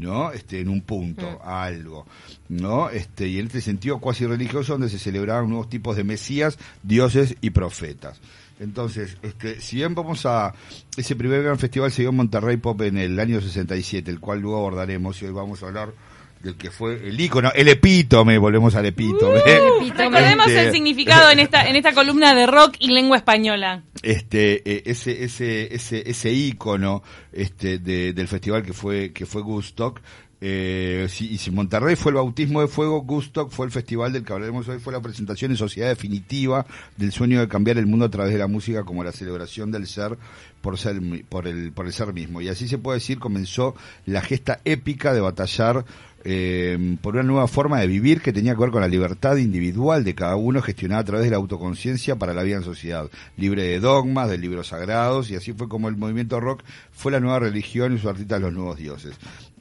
¿No? 0.00 0.32
Este, 0.32 0.60
en 0.60 0.68
un 0.68 0.80
punto, 0.80 1.40
a 1.42 1.64
algo, 1.64 2.06
¿no? 2.48 2.90
Este, 2.90 3.28
y 3.28 3.38
en 3.38 3.46
este 3.46 3.60
sentido 3.60 3.98
cuasi 3.98 4.26
religioso 4.26 4.72
donde 4.72 4.88
se 4.88 4.98
celebraban 4.98 5.48
nuevos 5.48 5.68
tipos 5.68 5.96
de 5.96 6.04
mesías, 6.04 6.58
dioses 6.82 7.36
y 7.40 7.50
profetas. 7.50 8.20
Entonces, 8.58 9.16
este, 9.22 9.60
si 9.60 9.76
bien 9.76 9.94
vamos 9.94 10.26
a, 10.26 10.54
ese 10.96 11.16
primer 11.16 11.42
gran 11.42 11.58
festival 11.58 11.90
se 11.90 12.02
dio 12.02 12.10
en 12.10 12.16
Monterrey 12.16 12.56
Pop 12.58 12.80
en 12.82 12.98
el 12.98 13.18
año 13.18 13.40
67, 13.40 14.10
el 14.10 14.20
cual 14.20 14.40
luego 14.40 14.58
abordaremos 14.58 15.20
y 15.22 15.26
hoy 15.26 15.32
vamos 15.32 15.62
a 15.62 15.66
hablar 15.68 15.94
del 16.42 16.56
que 16.56 16.70
fue 16.70 16.94
el 17.06 17.20
ícono, 17.20 17.50
el 17.54 17.68
epítome, 17.68 18.38
volvemos 18.38 18.74
al 18.74 18.86
epítome. 18.86 19.40
Recordemos 19.96 20.46
Este, 20.46 20.66
el 20.66 20.72
significado 20.72 21.30
en 21.30 21.38
esta, 21.40 21.68
en 21.68 21.76
esta 21.76 21.92
columna 21.92 22.34
de 22.34 22.46
rock 22.46 22.76
y 22.78 22.88
lengua 22.92 23.16
española. 23.18 23.82
este 24.02 24.62
eh, 24.70 24.82
ese 24.86 25.24
ese 25.24 25.74
ese 25.74 26.08
ese 26.10 26.32
ícono 26.32 27.02
este 27.32 27.78
de- 27.78 28.12
del 28.14 28.28
festival 28.28 28.62
que 28.62 28.72
fue 28.72 29.12
que 29.12 29.26
fue 29.26 29.42
Gustock 29.42 30.00
eh, 30.42 31.06
si, 31.10 31.34
y 31.34 31.36
si 31.36 31.50
Monterrey 31.50 31.96
fue 31.96 32.12
el 32.12 32.16
bautismo 32.16 32.62
de 32.62 32.66
fuego, 32.68 33.02
Gustock 33.02 33.50
fue 33.50 33.66
el 33.66 33.72
festival 33.72 34.10
del 34.14 34.24
que 34.24 34.32
hablaremos 34.32 34.66
hoy, 34.68 34.78
fue 34.78 34.90
la 34.94 35.00
presentación 35.02 35.50
en 35.50 35.58
sociedad 35.58 35.90
definitiva 35.90 36.64
del 36.96 37.12
sueño 37.12 37.40
de 37.40 37.48
cambiar 37.48 37.76
el 37.76 37.84
mundo 37.86 38.06
a 38.06 38.10
través 38.10 38.32
de 38.32 38.38
la 38.38 38.46
música 38.46 38.84
como 38.84 39.04
la 39.04 39.12
celebración 39.12 39.70
del 39.70 39.86
ser 39.86 40.16
por 40.62 40.78
ser 40.78 40.98
por 41.28 41.46
el 41.46 41.72
por 41.72 41.84
el 41.84 41.92
ser 41.92 42.14
mismo. 42.14 42.40
Y 42.40 42.48
así 42.48 42.68
se 42.68 42.78
puede 42.78 43.00
decir 43.00 43.18
comenzó 43.18 43.74
la 44.06 44.22
gesta 44.22 44.60
épica 44.64 45.12
de 45.12 45.20
batallar 45.20 45.84
eh, 46.24 46.96
por 47.00 47.14
una 47.14 47.22
nueva 47.22 47.48
forma 47.48 47.80
de 47.80 47.86
vivir 47.86 48.20
que 48.20 48.32
tenía 48.32 48.54
que 48.54 48.60
ver 48.60 48.70
con 48.70 48.82
la 48.82 48.88
libertad 48.88 49.36
individual 49.36 50.04
de 50.04 50.14
cada 50.14 50.36
uno 50.36 50.60
gestionada 50.60 51.00
a 51.00 51.04
través 51.04 51.24
de 51.24 51.30
la 51.30 51.36
autoconciencia 51.38 52.16
para 52.16 52.34
la 52.34 52.42
vida 52.42 52.56
en 52.56 52.62
sociedad, 52.62 53.10
libre 53.36 53.62
de 53.62 53.80
dogmas, 53.80 54.28
de 54.28 54.38
libros 54.38 54.68
sagrados, 54.68 55.30
y 55.30 55.36
así 55.36 55.52
fue 55.52 55.68
como 55.68 55.88
el 55.88 55.96
movimiento 55.96 56.40
rock 56.40 56.62
fue 56.92 57.12
la 57.12 57.20
nueva 57.20 57.38
religión 57.38 57.94
y 57.94 57.98
sus 57.98 58.10
artistas 58.10 58.40
los 58.40 58.52
nuevos 58.52 58.76
dioses. 58.76 59.16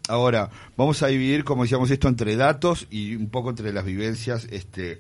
Ahora, 0.10 0.50
vamos 0.76 1.04
a 1.04 1.08
dividir, 1.08 1.44
como 1.44 1.64
decíamos, 1.64 1.92
esto 1.92 2.08
entre 2.08 2.36
datos 2.36 2.88
y 2.90 3.16
un 3.16 3.30
poco 3.30 3.52
entre 3.52 3.72
las 3.72 3.86
vivencias, 3.86 4.48
este, 4.50 5.00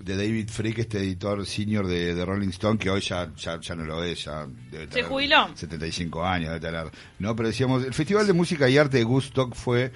de 0.00 0.16
David 0.16 0.48
Frick, 0.48 0.78
este 0.78 0.98
editor 0.98 1.46
senior 1.46 1.86
de, 1.86 2.14
de 2.14 2.24
Rolling 2.24 2.48
Stone, 2.48 2.78
que 2.78 2.90
hoy 2.90 3.00
ya, 3.00 3.30
ya, 3.36 3.60
ya 3.60 3.74
no 3.74 3.84
lo 3.84 4.02
es, 4.02 4.24
ya 4.24 4.46
debe 4.70 4.86
tener 4.86 5.04
jubiló. 5.04 5.50
75 5.54 6.24
años 6.24 6.48
debe 6.48 6.60
tener, 6.60 6.90
¿no? 7.18 7.36
Pero 7.36 7.48
decíamos, 7.48 7.84
el 7.84 7.94
Festival 7.94 8.26
de 8.26 8.32
Música 8.32 8.68
y 8.68 8.78
Arte 8.78 8.98
de 8.98 9.04
Gustock 9.04 9.54
fue 9.54 9.92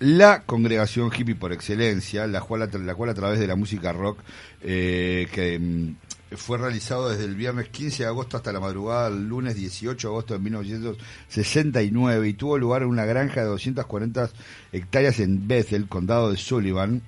la 0.00 0.42
congregación 0.42 1.10
hippie 1.16 1.34
por 1.34 1.52
excelencia, 1.52 2.26
la 2.26 2.40
cual, 2.40 2.68
la 2.84 2.94
cual 2.94 3.10
a 3.10 3.14
través 3.14 3.38
de 3.38 3.46
la 3.46 3.56
música 3.56 3.92
rock, 3.92 4.18
eh, 4.62 5.28
que 5.32 5.58
mm, 5.58 6.36
fue 6.36 6.58
realizado 6.58 7.10
desde 7.10 7.24
el 7.24 7.34
viernes 7.34 7.68
15 7.68 8.02
de 8.02 8.08
agosto 8.08 8.36
hasta 8.36 8.52
la 8.52 8.60
madrugada 8.60 9.10
del 9.10 9.28
lunes 9.28 9.54
18 9.54 10.08
de 10.08 10.12
agosto 10.12 10.34
de 10.34 10.40
1969 10.40 12.28
y 12.28 12.34
tuvo 12.34 12.58
lugar 12.58 12.82
en 12.82 12.88
una 12.88 13.04
granja 13.04 13.42
de 13.42 13.46
240 13.46 14.30
hectáreas 14.72 15.20
en 15.20 15.46
Bethel, 15.46 15.88
condado 15.88 16.30
de 16.30 16.36
Sullivan, 16.36 17.02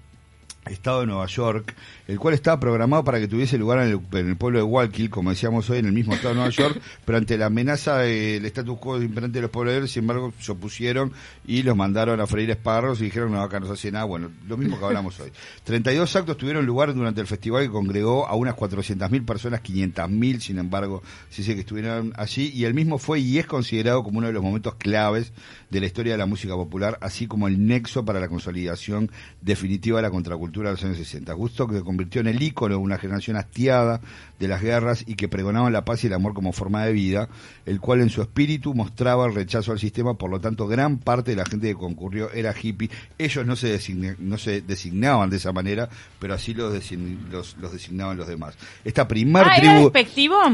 Estado 0.71 1.01
de 1.01 1.07
Nueva 1.07 1.27
York, 1.27 1.75
el 2.09 2.19
cual 2.19 2.35
estaba 2.35 2.59
programado 2.61 3.05
para 3.05 3.19
que 3.19 3.29
tuviese 3.29 3.59
lugar 3.59 3.81
en 3.81 3.89
el, 3.89 4.19
en 4.19 4.29
el 4.31 4.37
pueblo 4.37 4.59
de 4.59 4.65
Guayaquil, 4.65 5.11
como 5.11 5.31
decíamos 5.31 5.69
hoy, 5.71 5.79
en 5.79 5.87
el 5.87 5.93
mismo 5.93 6.15
Estado 6.15 6.31
de 6.31 6.35
Nueva 6.37 6.51
York, 6.57 6.81
pero 7.05 7.19
ante 7.19 7.39
la 7.39 7.47
amenaza 7.47 7.99
del 7.99 8.45
status 8.47 8.79
quo 8.79 9.01
imperante 9.01 9.39
de 9.39 9.43
los 9.43 9.51
pobladores, 9.51 9.91
sin 9.91 10.03
embargo, 10.03 10.33
se 10.41 10.53
opusieron 10.53 11.13
y 11.47 11.63
los 11.63 11.77
mandaron 11.77 12.21
a 12.21 12.27
freír 12.27 12.51
espárragos 12.51 13.01
y 13.01 13.05
dijeron, 13.05 13.33
no, 13.33 13.41
acá 13.41 13.61
no 13.61 13.67
se 13.67 13.73
hace 13.73 13.93
nada, 13.93 14.05
bueno, 14.05 14.31
lo 14.47 14.57
mismo 14.57 14.79
que 14.79 14.85
hablamos 14.85 15.19
hoy. 15.21 15.31
32 15.65 16.17
actos 16.17 16.37
tuvieron 16.37 16.67
lugar 16.67 16.95
durante 16.95 17.21
el 17.21 17.27
festival 17.27 17.63
que 17.63 17.71
congregó 17.71 18.27
a 18.27 18.35
unas 18.35 18.57
400.000 18.57 19.25
personas, 19.25 19.63
500.000, 19.63 20.41
sin 20.41 20.59
embargo, 20.59 21.03
se 21.31 21.43
dice 21.43 21.55
que 21.55 21.61
estuvieron 21.61 22.13
allí, 22.17 22.51
y 22.55 22.65
el 22.65 22.75
mismo 22.75 22.99
fue 22.99 23.21
y 23.21 23.39
es 23.39 23.47
considerado 23.47 24.03
como 24.03 24.19
uno 24.19 24.27
de 24.27 24.33
los 24.33 24.43
momentos 24.43 24.75
claves 24.75 25.33
de 25.71 25.81
la 25.81 25.87
historia 25.87 26.13
de 26.13 26.19
la 26.19 26.27
música 26.27 26.55
popular, 26.55 26.99
así 27.01 27.27
como 27.27 27.49
el 27.49 27.67
nexo 27.67 28.05
para 28.05 28.21
la 28.21 28.29
consolidación 28.29 29.11
definitiva 29.41 29.99
de 29.99 30.03
la 30.03 30.11
contracultura 30.11 30.56
de 30.65 30.73
los 30.73 30.85
años 30.85 30.97
60. 30.97 31.33
Gusto 31.35 31.67
que 31.67 31.77
se 31.77 31.83
convirtió 31.83 32.21
en 32.21 32.29
el 32.29 32.43
ícono 32.43 32.75
de 32.77 32.81
una 32.81 32.99
generación 32.99 33.37
hastiada 33.37 34.01
de 34.39 34.49
las 34.49 34.61
guerras 34.63 35.05
y 35.07 35.15
que 35.15 35.29
pregonaban 35.29 35.73
la 35.73 35.85
paz 35.85 36.05
y 36.05 36.09
el 36.09 36.13
amor 36.13 36.35
como 36.35 36.53
forma 36.53 36.85
de 36.85 36.93
vida, 36.93 37.29
el 37.65 37.81
cual 37.81 38.01
en 38.01 38.11
su 38.11 38.21
espíritu 38.23 38.75
mostraba 38.75 39.27
el 39.27 39.35
rechazo 39.35 39.73
al 39.73 39.79
sistema, 39.79 40.15
por 40.15 40.31
lo 40.31 40.41
tanto 40.41 40.67
gran 40.67 40.99
parte 40.99 41.31
de 41.31 41.37
la 41.39 41.47
gente 41.47 41.69
que 41.69 41.75
concurrió 41.75 42.31
era 42.33 42.55
hippie. 42.61 42.91
Ellos 43.19 43.47
no 43.47 43.57
se, 43.57 43.79
no 44.19 44.37
se 44.39 44.61
designaban 44.61 45.31
de 45.31 45.37
esa 45.39 45.53
manera, 45.53 45.89
pero 46.19 46.35
así 46.35 46.53
los, 46.55 46.73
design- 46.73 47.19
los, 47.31 47.57
los 47.59 47.73
designaban 47.73 48.17
los 48.17 48.27
demás. 48.29 48.55
Esta 48.85 49.09
primer 49.09 49.45
Ah, 49.47 49.57
¿era 49.57 49.73
tribu... 49.75 49.91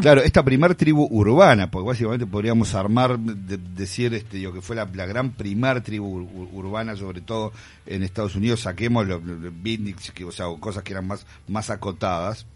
Claro, 0.00 0.22
esta 0.22 0.44
primer 0.44 0.74
tribu 0.76 1.06
urbana, 1.10 1.70
porque 1.70 1.88
básicamente 1.88 2.26
podríamos 2.26 2.74
armar, 2.74 3.18
de- 3.18 3.58
decir 3.76 4.14
este, 4.14 4.36
digo, 4.36 4.52
que 4.52 4.60
fue 4.60 4.76
la, 4.76 4.88
la 4.94 5.06
gran 5.06 5.30
primer 5.32 5.80
tribu 5.82 6.20
ur- 6.20 6.28
ur- 6.32 6.48
urbana, 6.52 6.94
sobre 6.96 7.20
todo 7.20 7.52
en 7.86 8.02
Estados 8.04 8.36
Unidos, 8.36 8.60
saquemos 8.60 9.06
los, 9.08 9.22
los- 9.24 9.40
los 9.40 9.52
o 10.26 10.32
sea, 10.32 10.46
cosas 10.60 10.82
que 10.82 10.92
eran 10.92 11.06
más, 11.06 11.26
más 11.48 11.70
acotadas. 11.70 12.46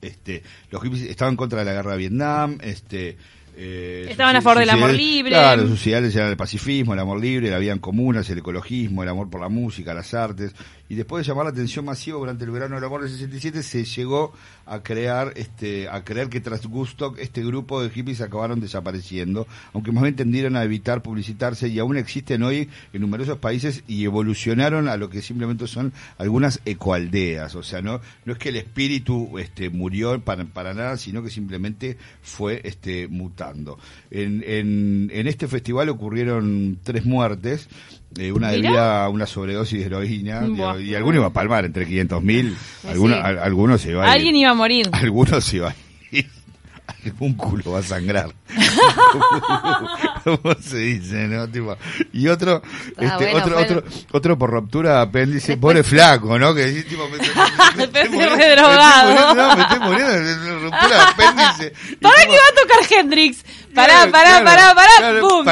Este, 0.00 0.42
los 0.70 0.82
hippies 0.82 1.02
estaban 1.02 1.36
contra 1.36 1.60
de 1.60 1.64
la 1.64 1.72
guerra 1.72 1.92
de 1.92 1.98
Vietnam, 1.98 2.58
este, 2.60 3.16
eh, 3.56 4.06
Estaban 4.08 4.34
a 4.36 4.42
favor 4.42 4.60
del 4.60 4.70
amor 4.70 4.92
libre. 4.92 5.32
Claro, 5.32 5.66
sus 5.66 5.86
ideales 5.86 6.14
eran 6.16 6.30
el 6.30 6.36
pacifismo, 6.36 6.94
el 6.94 7.00
amor 7.00 7.20
libre, 7.20 7.50
la 7.50 7.58
vida 7.58 7.72
en 7.72 7.78
común, 7.78 8.16
el 8.16 8.38
ecologismo, 8.38 9.02
el 9.02 9.08
amor 9.08 9.28
por 9.28 9.40
la 9.40 9.48
música, 9.48 9.92
las 9.92 10.14
artes. 10.14 10.54
Y 10.92 10.94
después 10.94 11.24
de 11.24 11.30
llamar 11.30 11.46
la 11.46 11.52
atención 11.52 11.86
masiva 11.86 12.18
durante 12.18 12.44
el 12.44 12.50
verano 12.50 12.74
del 12.74 12.84
amor 12.84 13.00
del 13.00 13.10
67, 13.10 13.62
se 13.62 13.82
llegó 13.82 14.34
a 14.66 14.82
crear, 14.82 15.32
este, 15.36 15.88
a 15.88 16.04
creer 16.04 16.28
que 16.28 16.42
tras 16.42 16.66
Gustock 16.66 17.18
este 17.18 17.42
grupo 17.42 17.82
de 17.82 17.88
hippies 17.88 18.20
acabaron 18.20 18.60
desapareciendo, 18.60 19.46
aunque 19.72 19.90
más 19.90 20.02
bien 20.02 20.16
tendieron 20.16 20.54
a 20.54 20.64
evitar 20.64 21.02
publicitarse 21.02 21.68
y 21.68 21.78
aún 21.78 21.96
existen 21.96 22.42
hoy 22.42 22.68
en 22.92 23.00
numerosos 23.00 23.38
países 23.38 23.84
y 23.88 24.04
evolucionaron 24.04 24.86
a 24.86 24.98
lo 24.98 25.08
que 25.08 25.22
simplemente 25.22 25.66
son 25.66 25.94
algunas 26.18 26.60
ecoaldeas. 26.66 27.54
O 27.54 27.62
sea, 27.62 27.80
no, 27.80 28.02
no 28.26 28.34
es 28.34 28.38
que 28.38 28.50
el 28.50 28.56
espíritu 28.56 29.38
este, 29.38 29.70
murió 29.70 30.20
para, 30.20 30.44
para 30.44 30.74
nada, 30.74 30.98
sino 30.98 31.22
que 31.22 31.30
simplemente 31.30 31.96
fue 32.20 32.60
este, 32.64 33.08
mutando. 33.08 33.78
En, 34.10 34.44
en, 34.46 35.10
en 35.10 35.26
este 35.26 35.48
festival 35.48 35.88
ocurrieron 35.88 36.80
tres 36.82 37.06
muertes. 37.06 37.70
Eh, 38.18 38.32
una 38.32 38.48
Mirá. 38.50 38.62
debida 38.62 39.04
a 39.04 39.08
una 39.08 39.26
sobredosis 39.26 39.78
de 39.80 39.86
heroína 39.86 40.40
Buah. 40.42 40.80
y 40.80 40.94
alguno 40.94 41.18
iba 41.18 41.26
a 41.26 41.32
palmar 41.32 41.64
entre 41.64 41.86
500 41.86 42.22
mil, 42.22 42.56
algunos, 42.88 43.16
Sí. 43.18 43.22
al- 43.24 43.38
algunos 43.38 43.80
se 43.80 43.90
iba 43.90 44.04
a 44.04 44.06
ir. 44.08 44.12
Alguien 44.12 44.36
iba 44.36 44.50
a 44.50 44.54
morir. 44.54 44.88
Algunos 44.92 45.44
se 45.44 45.60
va 45.60 45.70
a 45.70 45.74
ir. 46.10 46.28
Algún 47.04 47.34
culo 47.34 47.72
va 47.72 47.78
a 47.78 47.82
sangrar. 47.82 48.30
¿Cómo 50.24 50.54
se 50.60 50.76
dice, 50.78 51.26
no? 51.28 51.48
Tipo, 51.48 51.76
y 52.12 52.28
otro, 52.28 52.62
este, 52.90 53.06
Ah, 53.06 53.16
bueno, 53.18 53.38
otro, 53.38 53.58
otro, 53.58 53.84
otro 54.12 54.38
por 54.38 54.50
ruptura 54.50 54.96
de 54.96 55.00
apéndice, 55.02 55.56
pobre 55.56 55.82
flaco, 55.82 56.38
¿no? 56.38 56.54
Que 56.54 56.66
decís, 56.66 56.86
tipo, 56.88 57.08
me, 57.08 57.18
me- 57.18 57.22
me- 57.26 57.28
me 57.76 57.84
estoy 57.84 58.08
muriendo, 58.08 58.34
estoy 58.36 59.36
no, 59.36 59.56
me 59.56 59.62
estoy 59.62 59.78
muriendo, 59.80 60.58
ruptura 60.60 60.86
el 60.96 61.00
apéndice. 61.00 61.72
¿Para 62.00 62.22
qué 62.24 62.30
va 62.30 62.34
a 62.36 62.62
tocar 62.62 62.98
Hendrix? 63.00 63.44
Pará, 63.74 64.06
pará, 64.12 64.44
pará, 64.44 64.74
pará, 64.74 65.20
¡pum! 65.20 65.44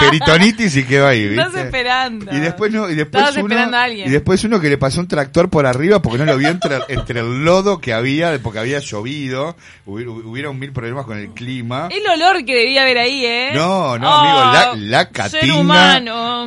peritonitis 0.00 0.76
y 0.76 0.84
quedó 0.84 1.06
ahí, 1.06 1.28
¿viste? 1.28 1.42
Estás 1.42 1.64
esperando. 1.64 2.34
Y 2.34 2.40
después 2.40 2.72
no, 2.72 2.90
y 2.90 2.94
después 2.94 3.22
Estabas 3.22 3.36
uno, 3.36 3.46
esperando 3.46 3.76
a 3.76 3.82
alguien. 3.82 4.08
y 4.08 4.10
después 4.10 4.44
uno 4.44 4.60
que 4.60 4.68
le 4.68 4.78
pasó 4.78 5.00
un 5.00 5.08
tractor 5.08 5.48
por 5.48 5.66
arriba 5.66 6.00
porque 6.02 6.18
no 6.18 6.24
lo 6.26 6.36
vio 6.36 6.48
entre, 6.48 6.78
entre 6.88 7.20
el 7.20 7.44
lodo 7.44 7.80
que 7.80 7.92
había, 7.92 8.38
porque 8.42 8.58
había 8.58 8.78
llovido, 8.80 9.56
hubi- 9.86 10.06
hubieron 10.06 10.58
mil 10.58 10.72
problemas 10.72 11.06
con 11.06 11.18
el 11.18 11.30
clima. 11.30 11.88
El 11.90 12.06
olor 12.06 12.43
que 12.44 12.54
debía 12.54 12.82
haber 12.82 12.98
ahí, 12.98 13.24
¿eh? 13.24 13.50
No, 13.54 13.98
no, 13.98 14.08
Oh, 14.08 14.12
amigo, 14.12 14.38
la, 14.38 14.74
la 14.76 15.28
Ser 15.28 15.40
catinga, 15.40 16.00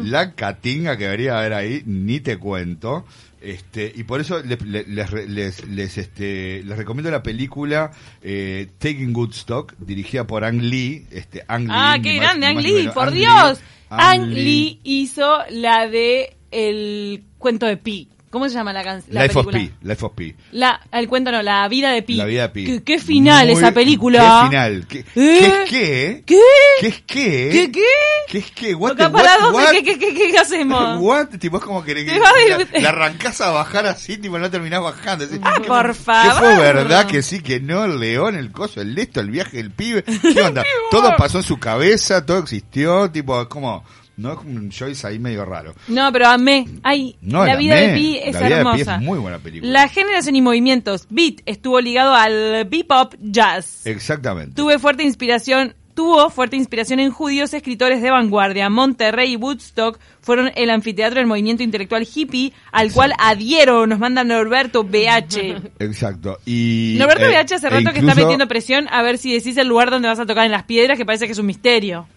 la 0.04 0.34
catinga 0.34 0.98
que 0.98 1.06
debería 1.06 1.40
haber 1.40 1.54
ahí, 1.54 1.84
ni 1.86 2.20
te 2.20 2.38
cuento. 2.38 3.06
Este, 3.40 3.92
y 3.96 4.04
por 4.04 4.20
eso 4.20 4.42
les, 4.44 4.60
les, 4.62 5.68
les, 5.68 5.98
este, 5.98 6.64
les 6.64 6.78
recomiendo 6.78 7.12
la 7.12 7.22
película 7.22 7.92
eh, 8.22 8.68
Taking 8.80 9.14
Good 9.14 9.32
Stock, 9.34 9.74
dirigida 9.78 10.26
por 10.26 10.44
Ang 10.44 10.62
Lee. 10.62 11.06
Este, 11.12 11.44
Ang 11.48 11.68
Ah, 11.70 11.96
Lee, 11.96 12.02
qué 12.02 12.16
grande, 12.16 12.48
Ang 12.48 12.58
Lee, 12.58 12.90
por 12.94 13.10
Ang 13.10 13.14
Lee, 13.14 13.20
Dios. 13.20 13.60
Ang 13.90 14.02
Ang 14.02 14.28
Lee. 14.30 14.44
Lee 14.44 14.80
hizo 14.84 15.38
la 15.52 15.88
de 15.88 16.36
el 16.52 17.24
cuento 17.38 17.68
de 17.68 17.78
Pi. 17.78 18.10
¿Cómo 18.38 18.50
se 18.50 18.54
llama 18.56 18.72
la 18.72 18.84
canción? 18.84 19.16
Life 19.20 19.40
of 19.40 19.48
Pi, 19.48 19.72
Life 19.82 20.06
of 20.06 20.14
Pi. 20.14 20.36
La, 20.52 20.80
el 20.92 21.08
cuento 21.08 21.32
no, 21.32 21.42
la 21.42 21.68
vida 21.68 21.90
de 21.92 22.04
Pi. 22.04 22.14
La 22.18 22.26
vida 22.26 22.44
de 22.44 22.50
Pi. 22.50 22.66
¿Qué, 22.66 22.84
qué 22.84 23.00
final 23.00 23.48
Muy- 23.48 23.56
esa 23.58 23.72
película? 23.72 24.42
¿Qué 24.44 24.50
final? 24.50 24.86
¿Qué, 24.88 25.00
¿Eh? 25.00 25.06
qué 25.16 25.48
es 25.48 25.70
qué? 25.70 26.24
¿Qué? 26.26 26.40
¿Qué 26.80 26.88
es 26.88 27.02
qué? 27.02 27.50
¿Qué, 27.52 27.72
qué? 27.72 27.82
¿Qué 28.30 28.38
es 28.38 28.52
qué? 28.52 28.76
What 28.76 28.96
the- 28.96 29.08
what- 29.08 29.54
what? 29.54 29.72
¿qué, 29.72 29.84
qué, 29.84 29.98
qué, 29.98 30.14
qué 30.32 30.38
hacemos? 30.38 30.98
What? 31.02 31.30
Tipo, 31.40 31.58
es 31.58 31.64
como 31.64 31.84
que, 31.84 31.96
la, 31.96 32.80
la 32.82 32.90
arrancás 32.90 33.42
a 33.42 33.50
bajar 33.50 33.88
así, 33.88 34.18
tipo, 34.18 34.38
no 34.38 34.52
terminás 34.52 34.84
bajando. 34.84 35.26
Decís, 35.26 35.42
Ah, 35.44 35.56
¿qué- 35.60 35.68
por 35.68 35.88
¿Qué 35.88 35.94
favor. 35.96 36.34
fue 36.44 36.58
verdad? 36.60 37.08
Que 37.08 37.24
sí, 37.24 37.42
que 37.42 37.60
no, 37.60 37.86
el 37.86 38.00
león, 38.00 38.36
el 38.36 38.52
coso, 38.52 38.82
el 38.82 38.96
esto, 39.00 39.20
el 39.20 39.32
viaje, 39.32 39.60
el 39.60 39.72
pibe. 39.72 40.04
¿Qué 40.04 40.42
onda? 40.46 40.64
todo 40.92 41.16
pasó 41.18 41.40
en 41.40 41.44
su 41.44 41.58
cabeza, 41.58 42.24
todo 42.26 42.38
existió, 42.38 43.10
tipo, 43.10 43.42
es 43.42 43.48
como, 43.48 43.84
no 44.18 44.34
es 44.34 44.40
como 44.40 44.50
un 44.52 44.72
Joyce 44.72 45.06
ahí 45.08 45.20
medio 45.20 45.46
raro. 45.46 45.76
No, 45.88 46.12
pero 46.12 46.28
amé. 46.28 46.68
Ay, 46.84 47.16
No, 47.22 47.46
la 47.46 47.54
la 47.54 47.56
vida 47.56 47.78
amé. 47.78 47.88
de 47.88 47.94
Pi 47.94 48.18
es 48.18 48.34
La 48.34 48.40
vida 48.42 48.58
de 48.58 48.64
Pi 48.64 48.70
hermosa. 48.70 48.96
es 48.96 49.02
muy 49.02 49.20
buena 49.20 49.38
película. 49.40 49.72
La 49.72 49.88
generación 49.88 50.36
y 50.36 50.42
movimientos. 50.42 51.06
Beat 51.10 51.42
estuvo 51.46 51.80
ligado 51.80 52.14
al 52.14 52.66
bebop 52.66 53.14
jazz. 53.20 53.86
Exactamente. 53.86 54.56
Tuve 54.56 54.80
fuerte 54.80 55.04
inspiración, 55.04 55.76
tuvo 55.94 56.32
fuerte 56.32 56.56
inspiración 56.56 57.00
en 57.00 57.12
judíos 57.12 57.54
escritores 57.54 58.02
de 58.02 58.10
vanguardia. 58.10 58.72
Monterrey 58.72 59.34
y 59.34 59.36
Woodstock 59.36 60.00
fueron 60.20 60.52
el 60.56 60.72
anfiteatro 60.72 61.20
del 61.20 61.28
movimiento 61.28 61.62
intelectual 61.62 62.08
hippie 62.12 62.54
al 62.72 62.92
cual 62.92 63.14
adhiero, 63.20 63.86
nos 63.86 64.00
manda 64.00 64.24
Norberto 64.24 64.84
BH. 64.84 65.74
Exacto. 65.78 66.40
Y, 66.44 66.96
Norberto 66.98 67.26
eh, 67.26 67.44
BH 67.44 67.54
hace 67.54 67.68
e 67.68 67.70
rato 67.70 67.94
que 67.94 68.00
está 68.00 68.16
metiendo 68.16 68.48
presión 68.48 68.88
a 68.90 69.04
ver 69.04 69.20
si 69.20 69.32
decís 69.32 69.58
el 69.58 69.68
lugar 69.68 69.92
donde 69.92 70.08
vas 70.08 70.20
a 70.20 70.26
tocar 70.26 70.46
en 70.46 70.52
las 70.52 70.64
piedras, 70.64 70.98
que 70.98 71.06
parece 71.06 71.28
que 71.28 71.34
es 71.34 71.40
un 71.40 71.46
misterio. 71.46 72.08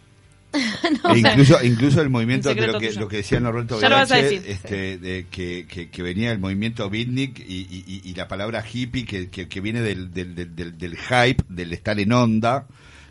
E 1.15 1.19
incluso, 1.19 1.63
incluso 1.65 2.01
el 2.01 2.11
movimiento 2.11 2.49
de 2.55 2.67
lo 2.67 2.79
que, 2.81 2.89
tuyo. 2.89 3.01
lo 3.01 3.09
que 3.09 3.17
decía 3.19 3.39
Norberto 3.41 3.79
Belache, 3.81 4.51
este, 4.53 4.99
de 4.99 5.27
que, 5.31 5.67
que, 5.69 5.91
que 5.91 6.03
venía 6.03 6.31
del 6.31 6.39
movimiento 6.41 6.89
beatnik 6.91 7.39
y, 7.41 7.67
y, 7.71 8.01
y- 8.05 8.15
la 8.15 8.27
palabra 8.29 8.65
hippie 8.71 9.05
que, 9.05 9.29
que, 9.31 9.49
que 9.49 9.61
viene 9.61 9.81
del, 9.81 10.13
del, 10.13 10.35
del, 10.35 10.55
del, 10.57 10.77
del 10.79 10.97
hype, 10.97 11.45
del 11.49 11.73
estar 11.73 11.99
en 12.01 12.13
onda, 12.13 12.67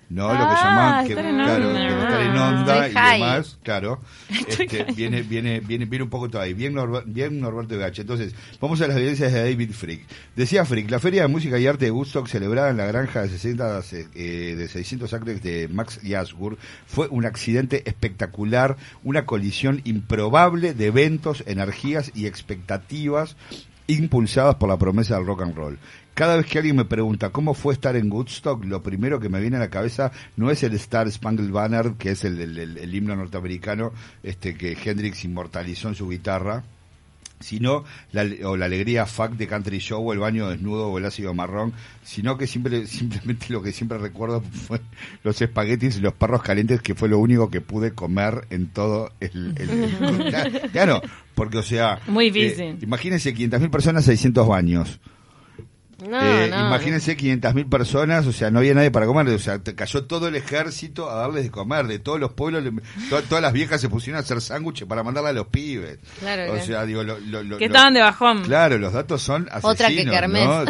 ¿no? 0.10 0.28
lo 0.28 0.38
que 0.38 0.44
Ah, 0.44 0.64
llamaban, 0.64 1.06
que, 1.08 1.14
estar 1.14 1.26
en 1.26 1.36
claro, 1.36 1.68
onda. 1.68 1.80
del 1.80 1.92
estar 2.00 2.22
en 2.22 2.38
onda 2.38 2.74
Estoy 2.88 2.90
y 2.90 2.94
high. 2.94 3.20
demás, 3.20 3.58
claro. 3.64 4.02
Este, 4.48 4.84
viene, 4.96 5.22
viene, 5.22 5.60
viene, 5.60 5.86
viene 5.86 6.04
un 6.04 6.10
poco 6.10 6.30
todo 6.30 6.42
ahí. 6.42 6.54
Bien, 6.54 6.74
Norber- 6.74 7.04
bien 7.06 7.40
Norberto 7.40 7.76
Belache. 7.78 8.02
Entonces, 8.02 8.34
vamos 8.60 8.82
a 8.82 8.88
las 8.88 8.98
evidencias 8.98 9.32
de 9.32 9.40
David 9.44 9.72
Frick. 9.72 10.06
Decía 10.36 10.66
Frick, 10.66 10.90
la 10.90 11.00
Feria 11.00 11.22
de 11.24 11.28
Música 11.28 11.58
y 11.60 11.68
Arte 11.68 11.86
de 11.86 11.92
Woodstock, 11.92 12.28
celebrada 12.28 12.70
en 12.72 12.78
la 12.78 12.86
granja 12.88 13.22
de 13.22 13.30
60, 13.30 13.82
eh, 14.16 14.56
de 14.58 14.68
600 14.68 15.14
acres 15.14 15.44
de 15.44 15.68
Max 15.68 16.00
Yasgur, 16.02 16.58
fue 16.88 17.08
un 17.10 17.26
accidente 17.26 17.84
espectacular, 17.88 18.78
una 19.04 19.26
colisión 19.26 19.82
improbable 19.84 20.74
de 20.74 20.86
eventos, 20.88 21.44
energías 21.48 22.12
y 22.16 22.26
expectativas 22.26 23.36
impulsadas 23.88 24.56
por 24.56 24.70
la 24.70 24.78
promesa 24.78 25.16
del 25.16 25.26
rock 25.26 25.42
and 25.42 25.56
roll. 25.56 25.80
Cada 26.20 26.36
vez 26.36 26.48
que 26.48 26.58
alguien 26.58 26.76
me 26.76 26.84
pregunta 26.84 27.30
cómo 27.30 27.54
fue 27.54 27.74
estar 27.74 27.96
en 27.96 28.12
Woodstock, 28.12 28.66
lo 28.66 28.84
primero 28.84 29.22
que 29.22 29.30
me 29.30 29.40
viene 29.40 29.56
a 29.56 29.62
la 29.62 29.70
cabeza 29.70 30.12
no 30.36 30.52
es 30.52 30.62
el 30.64 30.74
Star 30.74 31.10
Spangled 31.10 31.50
Banner, 31.50 31.94
que 31.98 32.12
es 32.12 32.26
el, 32.26 32.42
el- 32.42 32.58
el- 32.58 32.78
el 32.78 32.94
himno 32.94 33.16
norteamericano 33.16 33.94
este 34.22 34.54
que 34.56 34.78
Hendrix 34.84 35.24
inmortalizó 35.24 35.88
en 35.88 35.96
su 35.96 36.10
guitarra, 36.10 36.64
sino 37.40 37.86
la, 38.12 38.26
o 38.44 38.58
la 38.58 38.66
alegría 38.66 39.06
fuck 39.06 39.32
de 39.38 39.48
Country 39.48 39.80
Show 39.80 40.06
o 40.06 40.12
el 40.12 40.20
baño 40.20 40.50
desnudo 40.50 40.90
o 40.90 40.98
el 40.98 41.06
ácido 41.06 41.34
marrón, 41.34 41.72
sino 42.04 42.38
que 42.38 42.48
siempre, 42.48 42.86
simplemente 43.00 43.46
lo 43.54 43.62
que 43.62 43.72
siempre 43.72 43.98
recuerdo 43.98 44.42
fue 44.42 44.82
los 45.24 45.42
espaguetis 45.42 46.00
y 46.00 46.02
los 46.02 46.12
perros 46.16 46.44
calientes, 46.44 46.82
que 46.82 46.96
fue 46.96 47.08
lo 47.08 47.18
único 47.20 47.50
que 47.50 47.62
pude 47.62 47.94
comer 47.94 48.46
en 48.50 48.68
todo 48.68 49.10
el... 49.22 49.54
el- 49.58 49.70
el- 49.70 50.70
claro, 50.74 51.02
porque 51.34 51.60
o 51.60 51.64
sea... 51.64 52.02
Muy 52.08 52.28
eh, 52.28 52.32
difícil. 52.32 52.78
imagínense 52.82 53.34
500.000 53.34 53.70
personas, 53.70 54.04
600 54.04 54.46
baños. 54.46 55.00
No, 56.08 56.22
Eh, 56.22 56.48
no. 56.50 56.68
imagínense 56.68 57.18
500.000 57.18 57.70
personas, 57.70 58.26
o 58.26 58.32
sea, 58.32 58.50
no 58.52 58.60
había 58.60 58.74
nadie 58.74 58.90
para 58.92 59.06
comer, 59.06 59.28
o 59.30 59.40
sea, 59.40 59.60
te 59.60 59.76
cayó 59.76 60.06
todo 60.06 60.28
el 60.30 60.36
ejército 60.36 61.10
a 61.10 61.16
darles 61.16 61.44
de 61.44 61.52
comer, 61.52 61.88
de 61.88 62.00
todos 62.00 62.20
los 62.20 62.32
pueblos, 62.34 62.64
le- 62.64 62.72
to- 63.10 63.22
todas 63.24 63.42
las 63.42 63.52
viejas 63.52 63.82
se 63.82 63.90
pusieron 63.90 64.18
a 64.18 64.22
hacer 64.22 64.40
sándwiches 64.42 64.88
para 64.88 65.04
mandarle 65.04 65.32
a 65.32 65.34
los 65.34 65.48
pibes. 65.48 66.00
Claro, 66.20 66.44
o 66.44 66.46
claro. 66.54 66.66
sea, 66.66 66.86
digo, 66.86 67.04
lo, 67.04 67.20
lo- 67.20 67.44
lo- 67.44 67.58
Que 67.58 67.66
estaban 67.66 67.94
de 67.94 68.02
bajón. 68.02 68.44
Claro, 68.44 68.78
los 68.78 68.94
datos 68.94 69.22
son 69.22 69.44
asesinos, 69.52 69.74
Otra 69.74 69.90
que. 69.90 70.06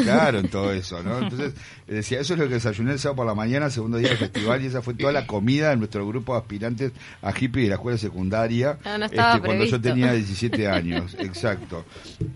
Claro, 0.03 0.39
en 0.39 0.49
todo 0.49 0.71
eso, 0.73 1.03
¿no? 1.03 1.19
Entonces, 1.19 1.53
decía, 1.95 2.19
eso 2.19 2.34
es 2.34 2.39
lo 2.39 2.47
que 2.47 2.56
desayuné 2.56 2.93
el 2.93 2.99
sábado 2.99 3.17
por 3.17 3.25
la 3.25 3.36
mañana, 3.36 3.69
segundo 3.69 3.97
día 3.97 4.10
del 4.10 4.17
festival, 4.30 4.63
y 4.63 4.67
esa 4.67 4.82
fue 4.82 4.93
toda 4.93 5.12
la 5.12 5.25
comida 5.28 5.69
de 5.69 5.78
nuestro 5.78 6.08
grupo 6.08 6.34
de 6.34 6.39
aspirantes 6.39 6.91
a 7.21 7.32
hippie 7.32 7.63
de 7.63 7.69
la 7.69 7.75
escuela 7.75 7.97
secundaria, 7.97 8.78
no 8.84 9.06
estaba 9.06 9.36
este, 9.36 9.45
cuando 9.45 9.65
yo 9.65 9.82
tenía 9.82 10.13
17 10.13 10.67
años, 10.67 11.15
exacto. 11.19 11.86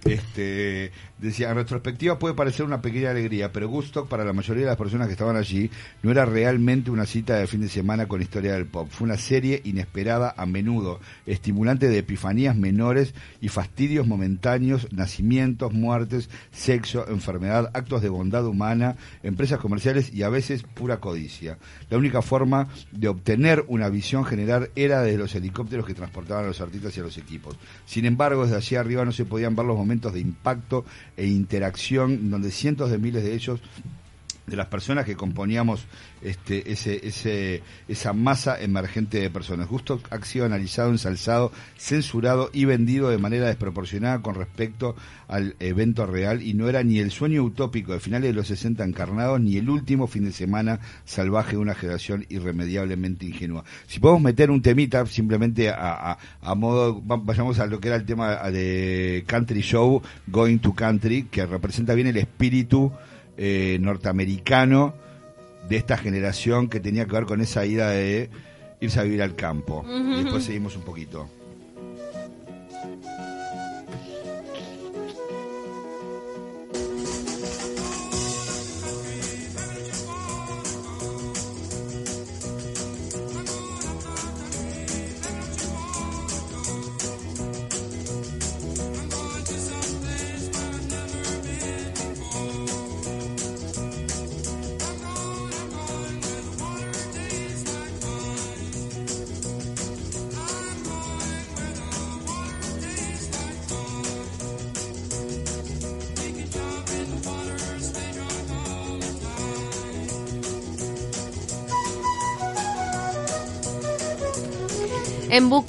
Este, 0.05 0.91
decía, 1.17 1.49
en 1.49 1.55
retrospectiva 1.55 2.19
puede 2.19 2.35
parecer 2.35 2.65
una 2.65 2.81
pequeña 2.81 3.11
alegría, 3.11 3.51
pero 3.51 3.67
Gusto 3.67 4.05
para 4.05 4.25
la 4.25 4.33
mayoría 4.33 4.63
de 4.63 4.69
las 4.69 4.77
personas 4.77 5.07
que 5.07 5.13
estaban 5.13 5.35
allí 5.35 5.71
no 6.03 6.11
era 6.11 6.25
realmente 6.25 6.91
una 6.91 7.05
cita 7.05 7.35
de 7.35 7.47
fin 7.47 7.61
de 7.61 7.69
semana 7.69 8.07
con 8.07 8.21
historia 8.21 8.53
del 8.53 8.65
pop. 8.65 8.87
Fue 8.91 9.05
una 9.05 9.17
serie 9.17 9.61
inesperada 9.63 10.33
a 10.37 10.45
menudo, 10.45 10.99
estimulante 11.25 11.87
de 11.89 11.99
epifanías 11.99 12.55
menores 12.55 13.13
y 13.41 13.47
fastidios 13.47 14.05
momentáneos, 14.05 14.87
nacimientos, 14.91 15.73
muertes, 15.73 16.29
sexo, 16.51 17.07
enfermedad, 17.07 17.71
actos 17.73 18.01
de 18.01 18.09
bondad 18.09 18.45
humana, 18.45 18.95
empresas 19.23 19.42
comerciales 19.51 20.13
y 20.13 20.23
a 20.23 20.29
veces 20.29 20.63
pura 20.63 20.99
codicia. 20.99 21.57
La 21.89 21.97
única 21.97 22.21
forma 22.21 22.67
de 22.91 23.07
obtener 23.07 23.65
una 23.67 23.89
visión 23.89 24.25
general 24.25 24.69
era 24.75 25.01
desde 25.01 25.17
los 25.17 25.35
helicópteros 25.35 25.85
que 25.85 25.93
transportaban 25.93 26.45
a 26.45 26.47
los 26.47 26.61
artistas 26.61 26.95
y 26.97 26.99
a 26.99 27.03
los 27.03 27.17
equipos. 27.17 27.57
Sin 27.85 28.05
embargo, 28.05 28.43
desde 28.43 28.57
allí 28.57 28.75
arriba 28.75 29.05
no 29.05 29.11
se 29.11 29.25
podían 29.25 29.55
ver 29.55 29.65
los 29.65 29.77
momentos 29.77 30.13
de 30.13 30.19
impacto 30.19 30.85
e 31.17 31.27
interacción 31.27 32.29
donde 32.29 32.51
cientos 32.51 32.89
de 32.89 32.97
miles 32.97 33.23
de 33.23 33.33
ellos 33.33 33.59
de 34.47 34.55
las 34.57 34.67
personas 34.67 35.05
que 35.05 35.15
componíamos 35.15 35.85
este, 36.21 36.71
ese, 36.71 37.07
ese, 37.07 37.63
esa 37.87 38.11
masa 38.13 38.59
emergente 38.61 39.19
de 39.19 39.29
personas. 39.29 39.67
Justo 39.67 40.01
ha 40.09 40.23
sido 40.25 40.45
analizado, 40.45 40.89
ensalzado, 40.91 41.51
censurado 41.77 42.49
y 42.53 42.65
vendido 42.65 43.09
de 43.09 43.17
manera 43.17 43.47
desproporcionada 43.47 44.21
con 44.21 44.35
respecto 44.35 44.95
al 45.27 45.55
evento 45.59 46.05
real 46.05 46.41
y 46.41 46.53
no 46.53 46.67
era 46.69 46.83
ni 46.83 46.99
el 46.99 47.11
sueño 47.11 47.41
utópico 47.43 47.93
de 47.93 47.99
finales 47.99 48.29
de 48.31 48.33
los 48.33 48.47
60 48.47 48.83
encarnados 48.83 49.39
ni 49.39 49.57
el 49.57 49.69
último 49.69 50.07
fin 50.07 50.25
de 50.25 50.31
semana 50.31 50.79
salvaje 51.05 51.51
de 51.51 51.57
una 51.57 51.73
generación 51.75 52.25
irremediablemente 52.29 53.25
ingenua. 53.25 53.63
Si 53.87 53.99
podemos 53.99 54.21
meter 54.23 54.51
un 54.51 54.61
temita 54.61 55.05
simplemente 55.05 55.69
a, 55.69 56.11
a, 56.11 56.17
a 56.41 56.55
modo, 56.55 57.01
va- 57.05 57.17
vayamos 57.17 57.59
a 57.59 57.65
lo 57.65 57.79
que 57.79 57.87
era 57.87 57.97
el 57.97 58.05
tema 58.05 58.35
de 58.51 59.23
Country 59.27 59.61
Show, 59.61 60.01
Going 60.27 60.57
to 60.59 60.73
Country, 60.73 61.23
que 61.23 61.45
representa 61.45 61.93
bien 61.93 62.07
el 62.07 62.17
espíritu 62.17 62.91
eh, 63.37 63.77
norteamericano 63.79 64.93
de 65.67 65.77
esta 65.77 65.97
generación 65.97 66.67
que 66.67 66.79
tenía 66.79 67.05
que 67.05 67.13
ver 67.13 67.25
con 67.25 67.41
esa 67.41 67.65
ida 67.65 67.89
de 67.89 68.29
irse 68.81 68.99
a 68.99 69.03
vivir 69.03 69.21
al 69.21 69.35
campo. 69.35 69.85
Y 69.87 70.23
después 70.23 70.43
seguimos 70.43 70.75
un 70.75 70.83
poquito. 70.83 71.29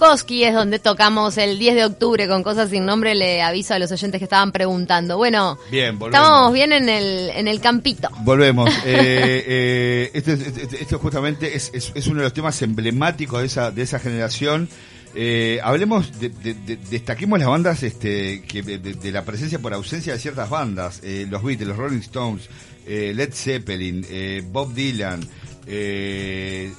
Bukowski 0.05 0.45
es 0.45 0.53
donde 0.53 0.79
tocamos 0.79 1.39
el 1.39 1.59
10 1.59 1.75
de 1.77 1.85
octubre 1.87 2.29
con 2.29 2.43
cosas 2.43 2.69
sin 2.69 2.85
nombre. 2.85 3.15
Le 3.15 3.41
aviso 3.41 3.73
a 3.73 3.79
los 3.79 3.91
oyentes 3.91 4.19
que 4.19 4.25
estaban 4.25 4.53
preguntando. 4.53 5.17
Bueno, 5.17 5.59
Bien, 5.71 5.99
estamos 6.05 6.53
bien 6.53 6.73
en 6.75 6.91
el, 6.91 7.31
en 7.31 7.49
el 7.49 7.59
campito. 7.61 8.09
Volvemos. 8.21 8.69
Eh, 8.85 9.45
eh, 9.47 10.11
este, 10.13 10.33
este- 10.35 10.83
este 10.83 10.97
justamente 10.97 11.57
es, 11.57 11.71
es- 11.73 11.91
es 11.95 12.07
uno 12.07 12.19
de 12.19 12.25
los 12.25 12.35
temas 12.35 12.61
emblemáticos 12.61 13.41
de 13.41 13.47
esa, 13.47 13.71
de 13.71 13.81
esa 13.83 13.99
generación. 13.99 14.69
Eh, 15.15 15.59
hablemos, 15.65 16.21
de, 16.21 16.29
de- 16.29 16.53
de- 16.55 16.77
destaquemos 16.77 17.39
las 17.39 17.49
bandas 17.49 17.83
este, 17.83 18.43
que 18.43 18.63
de, 18.63 19.11
la 19.13 19.25
presencia 19.25 19.59
por 19.59 19.73
ausencia 19.73 20.13
de 20.13 20.19
ciertas 20.19 20.51
bandas. 20.51 21.01
Los 21.31 21.43
Beatles, 21.43 21.67
los 21.69 21.77
Rolling 21.79 22.01
Stones, 22.01 22.49
Led 22.87 23.33
Zeppelin, 23.33 24.07
Bob 24.53 24.75
Dylan. 24.75 25.27
Eh, 25.67 26.71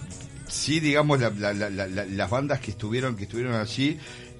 sí, 0.56 0.80
digamos, 0.80 1.20
la- 1.20 1.30
la- 1.30 1.54
la- 1.54 1.70
la- 1.70 1.88
la- 1.88 2.06
las 2.06 2.30
bandas 2.30 2.60
que 2.60 2.72
estuvieron, 2.72 3.16
que 3.16 3.24
estuvieron 3.24 3.54
allí. 3.56 3.98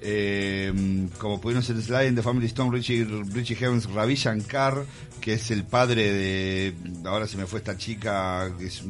eh, 0.08 0.72
como 1.18 1.40
pudieron 1.40 1.62
ser 1.64 1.80
Sly 1.80 2.08
and 2.08 2.16
the 2.16 2.22
Family 2.22 2.46
Stone, 2.46 2.70
Richie, 2.70 3.04
Richie 3.32 3.56
Havens, 3.64 3.90
Ravi 3.90 4.14
Shankar, 4.14 4.84
que 5.22 5.32
es 5.32 5.50
el 5.50 5.64
padre 5.64 6.12
de, 6.12 6.74
ahora 7.06 7.26
se 7.26 7.38
me 7.38 7.46
fue 7.46 7.60
esta 7.60 7.76
chica, 7.78 8.52
que 8.58 8.66
es, 8.66 8.84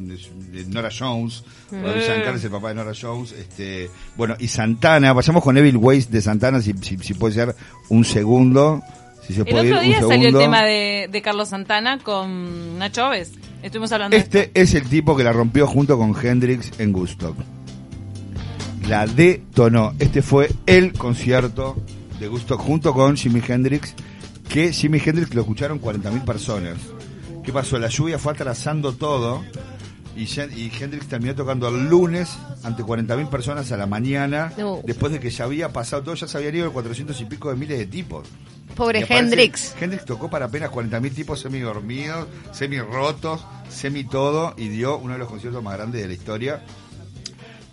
Nora 0.67 0.89
Jones, 0.95 1.43
Ravi 1.71 2.01
Shankar 2.01 2.35
es 2.35 2.43
el 2.43 2.51
papá 2.51 2.69
de 2.69 2.75
Nora 2.75 2.91
Jones, 2.99 3.31
este, 3.31 3.89
bueno, 4.17 4.35
y 4.37 4.49
Santana, 4.49 5.13
vayamos 5.13 5.41
con 5.43 5.57
Evil 5.57 5.77
Ways 5.77 6.11
de 6.11 6.21
Santana, 6.21 6.61
si, 6.61 6.73
si, 6.81 6.97
si 6.97 7.13
puede 7.13 7.33
ser 7.33 7.55
un 7.89 8.03
segundo, 8.03 8.83
si 9.27 9.33
se 9.33 9.41
El 9.41 9.47
puede 9.47 9.71
otro 9.71 9.81
día 9.83 9.99
salió 10.01 10.29
el 10.29 10.35
tema 10.37 10.63
de, 10.63 11.09
de 11.11 11.21
Carlos 11.21 11.49
Santana 11.49 11.99
con 11.99 12.77
Nacho 12.79 13.07
Oves. 13.07 13.33
Estuvimos 13.61 13.91
hablando 13.91 14.15
de 14.15 14.21
Este 14.23 14.39
esto. 14.43 14.59
es 14.61 14.73
el 14.75 14.87
tipo 14.89 15.15
que 15.17 15.23
la 15.23 15.33
rompió 15.33 15.67
junto 15.67 15.97
con 15.97 16.15
Hendrix 16.19 16.79
en 16.79 16.93
Gusto. 16.93 17.35
La 18.87 19.05
detonó. 19.05 19.93
Este 19.99 20.21
fue 20.21 20.49
el 20.65 20.93
concierto 20.93 21.75
de 22.19 22.27
Gusto 22.27 22.57
junto 22.57 22.93
con 22.93 23.17
Jimi 23.17 23.41
Hendrix, 23.45 23.93
que 24.47 24.71
Jimi 24.71 25.01
Hendrix 25.03 25.33
lo 25.33 25.41
escucharon 25.41 25.81
40.000 25.81 26.23
personas. 26.23 26.77
¿Qué 27.43 27.51
pasó? 27.51 27.77
La 27.79 27.89
lluvia 27.89 28.17
fue 28.17 28.33
atrasando 28.33 28.93
todo 28.93 29.43
y, 30.15 30.23
Hendrix 30.25 31.07
terminó 31.07 31.35
tocando 31.35 31.67
el 31.67 31.87
lunes 31.89 32.37
ante 32.63 32.83
40.000 32.83 33.29
personas 33.29 33.71
a 33.71 33.77
la 33.77 33.85
mañana, 33.85 34.51
No. 34.57 34.81
después 34.85 35.11
de 35.11 35.19
que 35.19 35.29
ya 35.29 35.43
había 35.45 35.69
pasado 35.71 36.01
todo, 36.03 36.15
ya 36.15 36.27
se 36.27 36.37
habían 36.37 36.55
ido 36.55 36.65
de 36.65 36.71
400 36.71 37.19
y 37.21 37.25
pico 37.25 37.49
de 37.49 37.55
miles 37.55 37.77
de 37.77 37.85
tipos. 37.85 38.27
Pobre 38.77 38.99
aparece- 39.03 39.17
Hendrix. 39.19 39.75
Hendrix 39.81 40.05
tocó 40.05 40.29
para 40.29 40.45
apenas 40.45 40.69
40.000 40.71 41.13
tipos 41.13 41.39
semi 41.41 41.59
dormidos, 41.59 42.27
semi 42.51 42.79
rotos, 42.79 43.43
semi 43.69 44.03
todo 44.03 44.53
y 44.57 44.69
dio 44.69 44.97
uno 44.97 45.13
de 45.13 45.19
los 45.19 45.27
conciertos 45.27 45.61
más 45.63 45.75
grandes 45.75 46.01
de 46.01 46.07
la 46.07 46.13
historia. 46.13 46.61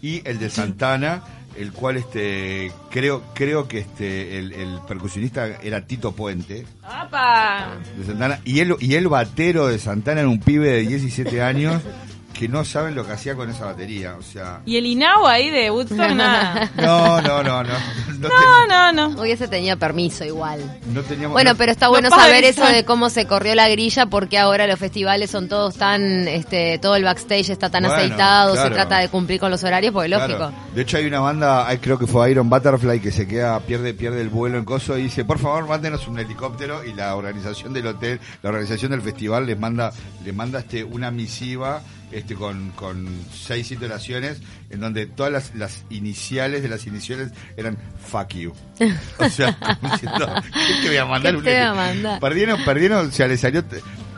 Y 0.03 0.21
el 0.29 0.39
de 0.39 0.51
Santana, 0.51 1.23
el 1.57 1.73
cual 1.73 1.97
este 1.97 2.73
creo 2.91 3.23
creo 3.35 3.69
que 3.69 3.79
este 3.79 4.39
el, 4.39 4.53
el 4.53 4.79
percusionista 4.89 5.47
era 5.63 5.87
Tito 5.87 6.11
Puente 6.13 6.67
¡Apa! 6.83 7.77
de 7.97 8.05
Santana 8.05 8.41
y 8.45 8.59
el 8.61 8.75
y 8.81 8.97
el 8.97 9.07
batero 9.09 9.69
de 9.69 9.79
Santana 9.79 10.21
era 10.21 10.29
un 10.29 10.41
pibe 10.41 10.69
de 10.69 10.81
17 10.81 11.41
años 11.43 11.81
que 12.35 12.49
no 12.49 12.65
saben 12.65 12.95
lo 12.97 13.07
que 13.07 13.13
hacía 13.13 13.35
con 13.37 13.49
esa 13.49 13.67
batería, 13.67 14.17
o 14.19 14.23
sea, 14.23 14.61
Y 14.67 14.77
el 14.77 14.87
Inao 14.87 15.27
ahí 15.27 15.51
de 15.51 15.71
Woodstock, 15.71 16.11
nada. 16.15 16.69
no, 16.77 17.21
no, 17.23 17.43
no, 17.45 17.63
no, 17.63 17.73
no, 18.19 18.29
No, 18.29 18.67
no, 18.93 19.09
no. 19.11 19.21
Hubiese 19.23 19.47
tenido 19.49 19.79
permiso 19.79 20.25
igual. 20.25 20.61
no 20.93 21.03
teníamos 21.03 21.33
Bueno, 21.33 21.53
no- 21.53 21.57
pero 21.57 21.71
está 21.71 21.89
bueno 21.89 22.11
saber 22.11 22.43
eso 22.45 22.67
de 22.67 22.85
cómo 22.85 23.09
se 23.09 23.27
corrió 23.27 23.55
la 23.55 23.69
grilla, 23.69 24.07
porque 24.07 24.37
ahora 24.39 24.67
los 24.67 24.79
festivales 24.81 25.31
son 25.31 25.49
todos 25.49 25.77
tan, 25.77 26.27
este, 26.27 26.79
todo 26.79 26.97
el 26.97 27.05
backstage 27.05 27.51
está 27.51 27.71
tan 27.71 27.85
Bueno, 27.85 27.97
aceitado, 27.97 28.57
se 28.57 28.71
trata 28.71 28.99
de 28.99 29.09
cumplir 29.09 29.39
con 29.39 29.51
los 29.53 29.63
horarios, 29.63 29.93
porque 29.93 30.09
Claro. 30.09 30.27
lógico. 30.39 30.53
De 30.75 30.83
hecho 30.83 30.97
hay 30.97 31.07
una 31.07 31.21
banda, 31.21 31.69
hay- 31.69 31.79
creo 31.79 31.99
que 31.99 32.07
fue 32.09 32.31
Iron 32.33 32.51
Butterfly 32.51 32.99
que 33.01 33.13
se 33.13 33.29
queda, 33.29 33.61
pierde, 33.61 33.95
pierde 33.95 34.21
el 34.21 34.29
vuelo 34.29 34.59
en 34.59 34.65
coso 34.65 34.99
y 34.99 35.05
dice, 35.05 35.25
por 35.25 35.39
favor 35.39 35.69
mándenos 35.69 36.09
un 36.09 36.19
helicóptero 36.19 36.85
y 36.85 36.93
la 36.95 37.15
organización 37.15 37.73
del 37.73 37.87
hotel, 37.87 38.19
la 38.43 38.51
organización 38.51 38.91
del 38.91 39.03
festival 39.03 39.47
les 39.47 39.59
manda, 39.59 39.93
les 40.25 40.35
manda 40.35 40.59
este 40.59 40.83
una 40.83 41.11
misiva 41.13 41.81
este 42.13 42.35
con, 42.35 42.71
con 42.71 43.09
seis 43.33 43.71
iteraciones 43.73 44.41
en 44.71 44.81
donde 44.81 45.07
todas 45.07 45.33
las, 45.33 45.55
las 45.55 45.85
iniciales 45.91 46.63
de 46.63 46.69
las 46.69 46.87
iniciales 46.87 47.33
eran 47.57 47.77
fuck 48.07 48.29
you. 48.35 48.53
O 49.19 49.29
sea, 49.29 49.57
como 49.59 49.93
diciendo, 49.93 50.29
¿qué 50.53 50.83
te 50.83 50.89
voy 50.89 50.97
a 50.99 51.05
mandar 51.07 51.33
¿Qué 51.33 51.39
un 51.39 51.45
te 51.45 51.51
voy 51.51 51.59
a 51.61 51.69
heli- 51.71 51.77
mandar? 51.77 52.21
Perdieron, 52.21 52.65
perdieron, 52.65 53.09
o 53.09 53.11
sea, 53.11 53.27
le 53.29 53.37
salió 53.37 53.65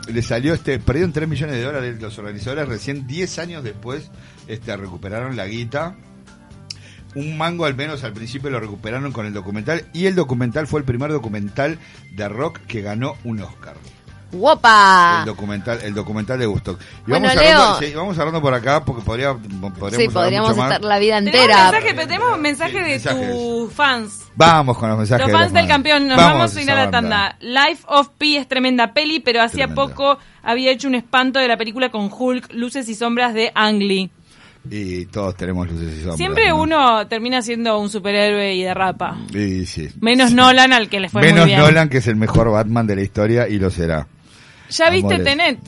le 0.07 0.21
salió 0.21 0.53
este 0.53 0.79
perdieron 0.79 1.11
3 1.11 1.27
millones 1.27 1.55
de 1.57 1.63
dólares 1.63 2.01
los 2.01 2.17
organizadores 2.17 2.65
recién 2.69 3.07
10 3.07 3.39
años 3.39 3.61
después 3.61 4.09
este 4.47 4.77
recuperaron 4.77 5.35
la 5.35 5.45
guita 5.47 5.97
un 7.15 7.37
mango 7.37 7.65
al 7.65 7.75
menos 7.75 8.05
al 8.05 8.13
principio 8.13 8.49
lo 8.49 8.59
recuperaron 8.61 9.11
con 9.11 9.25
el 9.25 9.33
documental 9.33 9.83
y 9.93 10.05
el 10.05 10.15
documental 10.15 10.65
fue 10.65 10.79
el 10.79 10.85
primer 10.85 11.11
documental 11.11 11.77
de 12.15 12.29
rock 12.29 12.59
que 12.67 12.81
ganó 12.81 13.17
un 13.25 13.41
Oscar 13.41 13.75
¡Wopa! 14.31 15.19
el 15.21 15.25
documental 15.25 15.79
el 15.83 15.93
documental 15.93 16.37
de 16.39 16.45
Gusto 16.45 16.77
y 17.05 17.09
Bueno, 17.11 17.27
vamos 17.27 17.41
Leo. 17.43 17.57
hablando, 17.59 17.79
sí, 17.87 17.93
vamos 17.95 18.19
hablando 18.19 18.41
por 18.41 18.53
acá 18.53 18.83
porque 18.83 19.01
podría 19.03 19.33
podríamos 19.33 19.95
Sí, 19.95 20.07
podríamos 20.09 20.49
mucho 20.49 20.61
más. 20.61 20.71
estar 20.73 20.83
la 20.87 20.99
vida 20.99 21.19
Tenemos 21.19 21.39
entera. 21.41 21.71
mensaje, 21.71 21.93
pero 21.95 22.07
tenemos 22.07 22.39
mensaje 22.39 22.71
Sí, 22.71 22.77
de 22.77 22.83
mensajes. 22.83 23.31
tus 23.31 23.73
fans. 23.73 24.23
vamos 24.35 24.77
con 24.77 24.89
los 24.89 24.97
mensajes 24.97 25.25
Los 25.27 25.31
de 25.33 25.37
fans 25.39 25.53
del 25.53 25.67
campeón, 25.67 26.07
nos 26.07 26.17
vamos, 26.17 26.55
a 26.55 26.61
ir 26.61 26.71
a 26.71 26.75
la 26.75 26.91
tanda. 26.91 27.37
Life 27.39 27.83
of 27.87 28.09
Pi 28.17 28.37
es 28.37 28.47
tremenda 28.47 28.93
peli, 28.93 29.19
pero 29.19 29.41
hacía 29.41 29.69
poco 29.69 30.17
había 30.43 30.71
hecho 30.71 30.87
un 30.87 30.95
espanto 30.95 31.39
de 31.39 31.47
la 31.47 31.57
película 31.57 31.89
con 31.89 32.09
Hulk, 32.11 32.51
Luces 32.53 32.87
y 32.89 32.95
Sombras 32.95 33.33
de 33.33 33.51
Ang 33.55 33.79
Lee. 33.79 34.11
y 34.69 35.05
todos 35.05 35.35
tenemos 35.35 35.65
luces 35.69 35.93
y 35.93 35.97
sombras 35.99 36.17
Siempre 36.17 36.49
¿no? 36.49 36.61
uno 36.61 37.07
termina 37.07 37.41
siendo 37.41 37.79
un 37.79 37.89
superhéroe 37.89 38.53
y 38.53 38.63
derrapa. 38.63 39.17
y 39.33 39.65
sí 39.65 39.87
Menos 40.01 40.33
Nolan, 40.33 40.73
al 40.73 40.89
que 40.89 40.99
le 40.99 41.07
fue 41.09 41.21
menos 41.21 41.41
muy 41.45 41.51
bien. 41.51 41.59
Nolan 41.61 41.87
que 41.87 41.99
es 41.99 42.07
el 42.07 42.17
mejor 42.17 42.51
Batman 42.51 42.85
de 42.85 42.95
la 42.97 43.01
historia 43.01 43.47
y 43.47 43.59
lo 43.59 43.69
será 43.69 44.07
¿Ya 44.69 44.89
viste 44.89 45.15
Amores. 45.15 45.23
Tenet? 45.23 45.59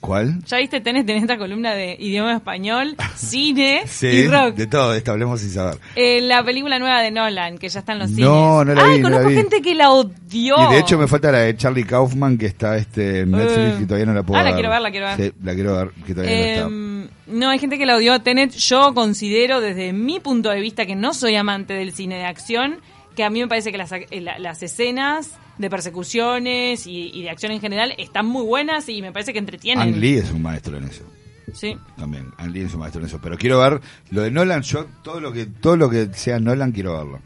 ¿cuál? 0.00 0.44
¿Ya 0.44 0.58
viste 0.58 0.82
Tenet 0.82 1.08
en 1.08 1.16
esta 1.16 1.38
columna 1.38 1.72
de 1.74 1.96
idioma 1.98 2.34
español, 2.34 2.94
cine 3.16 3.84
Sí, 3.86 4.06
y 4.06 4.26
rock? 4.28 4.54
de 4.54 4.66
todo 4.66 4.94
esto 4.94 5.12
hablemos 5.12 5.40
sin 5.40 5.48
saber 5.50 5.78
Eh, 5.96 6.20
la 6.20 6.44
película 6.44 6.78
nueva 6.78 7.00
de 7.00 7.10
Nolan, 7.10 7.56
que 7.56 7.70
ya 7.70 7.78
está 7.80 7.92
en 7.94 8.00
los 8.00 8.10
cines. 8.10 8.26
No, 8.26 8.62
no 8.66 8.74
la 8.74 8.84
Ay, 8.84 8.96
vi, 8.96 9.02
no 9.02 9.08
la 9.08 9.16
conozco 9.16 9.28
vi. 9.30 9.34
gente 9.36 9.62
que 9.62 9.74
la 9.74 9.90
odió. 9.92 10.56
Y 10.70 10.74
de 10.74 10.80
hecho 10.80 10.98
me 10.98 11.08
falta 11.08 11.32
la 11.32 11.38
de 11.38 11.56
Charlie 11.56 11.84
Kaufman 11.84 12.36
que 12.36 12.44
está 12.46 12.76
este 12.76 13.20
en 13.20 13.30
Netflix 13.30 13.56
Eh. 13.58 13.76
que 13.78 13.84
todavía 13.86 14.04
no 14.06 14.12
la 14.14 14.22
puedo 14.22 14.38
Ah, 14.38 14.42
la 14.42 14.50
ver. 14.50 14.54
quiero 14.56 14.70
ver, 14.70 14.80
la 14.82 14.90
quiero 14.90 15.06
ver. 15.06 15.16
Sí, 15.16 15.32
la 15.42 15.54
quiero 15.54 15.74
ver 15.76 15.90
que 16.06 16.14
todavía 16.14 16.36
no 16.36 16.42
está. 16.42 16.66
Eh, 16.68 17.08
no, 17.28 17.48
hay 17.48 17.58
gente 17.58 17.78
que 17.78 17.86
la 17.86 17.96
odió. 17.96 18.20
Tenet, 18.20 18.52
yo 18.54 18.92
considero 18.92 19.62
desde 19.62 19.94
mi 19.94 20.20
punto 20.20 20.50
de 20.50 20.60
vista 20.60 20.84
que 20.84 20.96
no 20.96 21.14
soy 21.14 21.36
amante 21.36 21.72
del 21.72 21.92
cine 21.94 22.16
de 22.16 22.26
acción, 22.26 22.76
que 23.16 23.24
a 23.24 23.30
mí 23.30 23.40
me 23.40 23.48
parece 23.48 23.72
que 23.72 23.78
las, 23.78 23.90
eh, 23.92 24.06
la- 24.20 24.38
las 24.38 24.62
escenas 24.62 25.30
de 25.58 25.70
persecuciones 25.70 26.86
y, 26.86 27.10
y 27.14 27.22
de 27.22 27.30
acción 27.30 27.52
en 27.52 27.60
general 27.60 27.94
están 27.98 28.26
muy 28.26 28.44
buenas 28.44 28.88
y 28.88 29.00
me 29.02 29.12
parece 29.12 29.32
que 29.32 29.38
entretienen. 29.38 29.88
Ang 29.94 29.96
Lee 30.00 30.14
es 30.14 30.30
un 30.30 30.42
maestro 30.42 30.76
en 30.76 30.84
eso. 30.84 31.04
Sí. 31.52 31.76
También, 31.96 32.32
Ang 32.38 32.52
Lee 32.52 32.62
es 32.62 32.74
un 32.74 32.80
maestro 32.80 33.00
en 33.00 33.06
eso. 33.06 33.20
Pero 33.22 33.36
quiero 33.38 33.60
ver 33.60 33.80
lo 34.10 34.22
de 34.22 34.30
Nolan, 34.30 34.62
yo 34.62 34.86
todo 35.02 35.20
lo 35.20 35.32
que 35.32 35.46
todo 35.46 35.76
lo 35.76 35.88
que 35.90 36.08
sea 36.14 36.38
Nolan 36.40 36.72
quiero 36.72 36.96
verlo. 36.96 37.20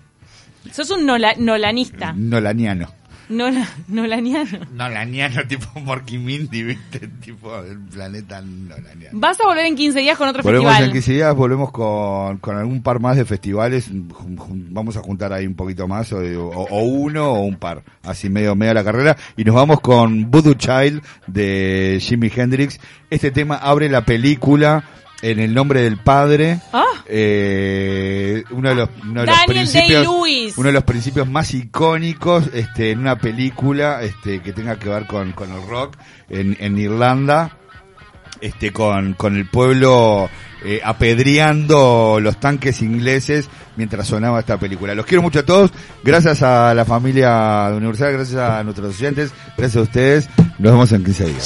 Sos 0.73 0.91
un 0.91 1.07
nola- 1.07 1.35
nolanista. 1.39 2.13
Nolaniano. 2.13 2.93
Nola- 3.29 3.69
nolaniano. 3.89 4.59
Nolaniano 4.73 5.47
tipo 5.47 5.67
Morky 5.81 6.17
Mindy, 6.19 6.63
¿viste? 6.63 7.09
Tipo 7.23 7.59
el 7.63 7.79
planeta 7.79 8.41
Nolaniano. 8.41 9.19
Vas 9.19 9.39
a 9.41 9.45
volver 9.45 9.67
en 9.67 9.77
15 9.77 10.01
días 10.01 10.17
con 10.17 10.29
otro 10.29 10.43
Volvemos 10.43 10.67
festival. 10.69 10.89
en 10.89 10.93
15 10.93 11.13
días, 11.13 11.35
volvemos 11.37 11.71
con, 11.71 12.39
con 12.39 12.57
algún 12.57 12.83
par 12.83 13.01
más 13.01 13.17
de 13.17 13.25
festivales. 13.25 13.89
Vamos 13.91 14.97
a 14.97 15.01
juntar 15.03 15.33
ahí 15.33 15.47
un 15.47 15.55
poquito 15.55 15.87
más, 15.87 16.13
o, 16.13 16.19
o- 16.19 16.67
o 16.71 16.83
uno 16.85 17.33
o 17.33 17.41
un 17.43 17.57
par, 17.57 17.83
así 18.03 18.29
medio 18.31 18.55
media 18.57 18.75
la 18.75 18.85
carrera. 18.85 19.17
Y 19.37 19.45
nos 19.45 19.55
vamos 19.55 19.81
con 19.81 20.31
Voodoo 20.31 20.55
Child 20.55 21.03
de 21.27 21.99
Jimi 22.01 22.31
Hendrix. 22.35 22.81
Este 23.11 23.31
tema 23.31 23.57
abre 23.57 23.89
la 23.89 24.05
película 24.05 24.85
en 25.23 25.39
el 25.39 25.55
nombre 25.55 25.83
del 25.83 25.99
padre. 25.99 26.61
Ah. 26.73 26.85
Eh, 27.07 28.45
uno 28.51 28.69
de 28.69 28.75
los, 28.75 28.89
uno 29.03 29.21
de 29.23 29.27
los 29.27 29.45
principios, 29.47 30.05
Day-Lewis. 30.05 30.59
uno 30.59 30.67
de 30.69 30.73
los 30.75 30.85
principios 30.85 31.29
más 31.29 31.55
icónicos, 31.55 32.51
este, 32.53 32.91
en 32.91 32.99
una 32.99 33.17
película, 33.17 34.03
este, 34.03 34.41
que 34.43 34.53
tenga 34.53 34.79
que 34.79 34.89
ver 34.89 35.07
con, 35.07 35.33
con 35.33 35.51
el 35.53 35.67
rock 35.67 35.97
en, 36.29 36.57
en 36.61 36.79
Irlanda 36.79 37.59
este 38.41 38.73
con, 38.73 39.15
con 39.15 39.37
el 39.37 39.47
pueblo 39.47 40.29
eh, 40.65 40.81
apedreando 40.85 42.19
los 42.21 42.39
tanques 42.39 42.83
ingleses 42.83 43.49
mientras 43.77 44.09
sonaba 44.09 44.41
esta 44.41 44.59
película. 44.59 44.95
Los 44.95 45.07
quiero 45.07 45.23
mucho 45.23 45.41
a 45.41 45.45
todos, 45.45 45.71
gracias 46.03 46.43
a 46.43 46.75
la 46.75 46.85
familia 46.85 47.69
de 47.71 47.77
Universidad, 47.77 48.13
gracias 48.13 48.41
a 48.41 48.63
nuestros 48.65 48.97
oyentes, 48.97 49.33
gracias 49.57 49.77
a 49.77 49.83
ustedes, 49.83 50.29
nos 50.59 50.73
vemos 50.73 50.93
en 50.93 51.05
15 51.05 51.25
días. 51.27 51.37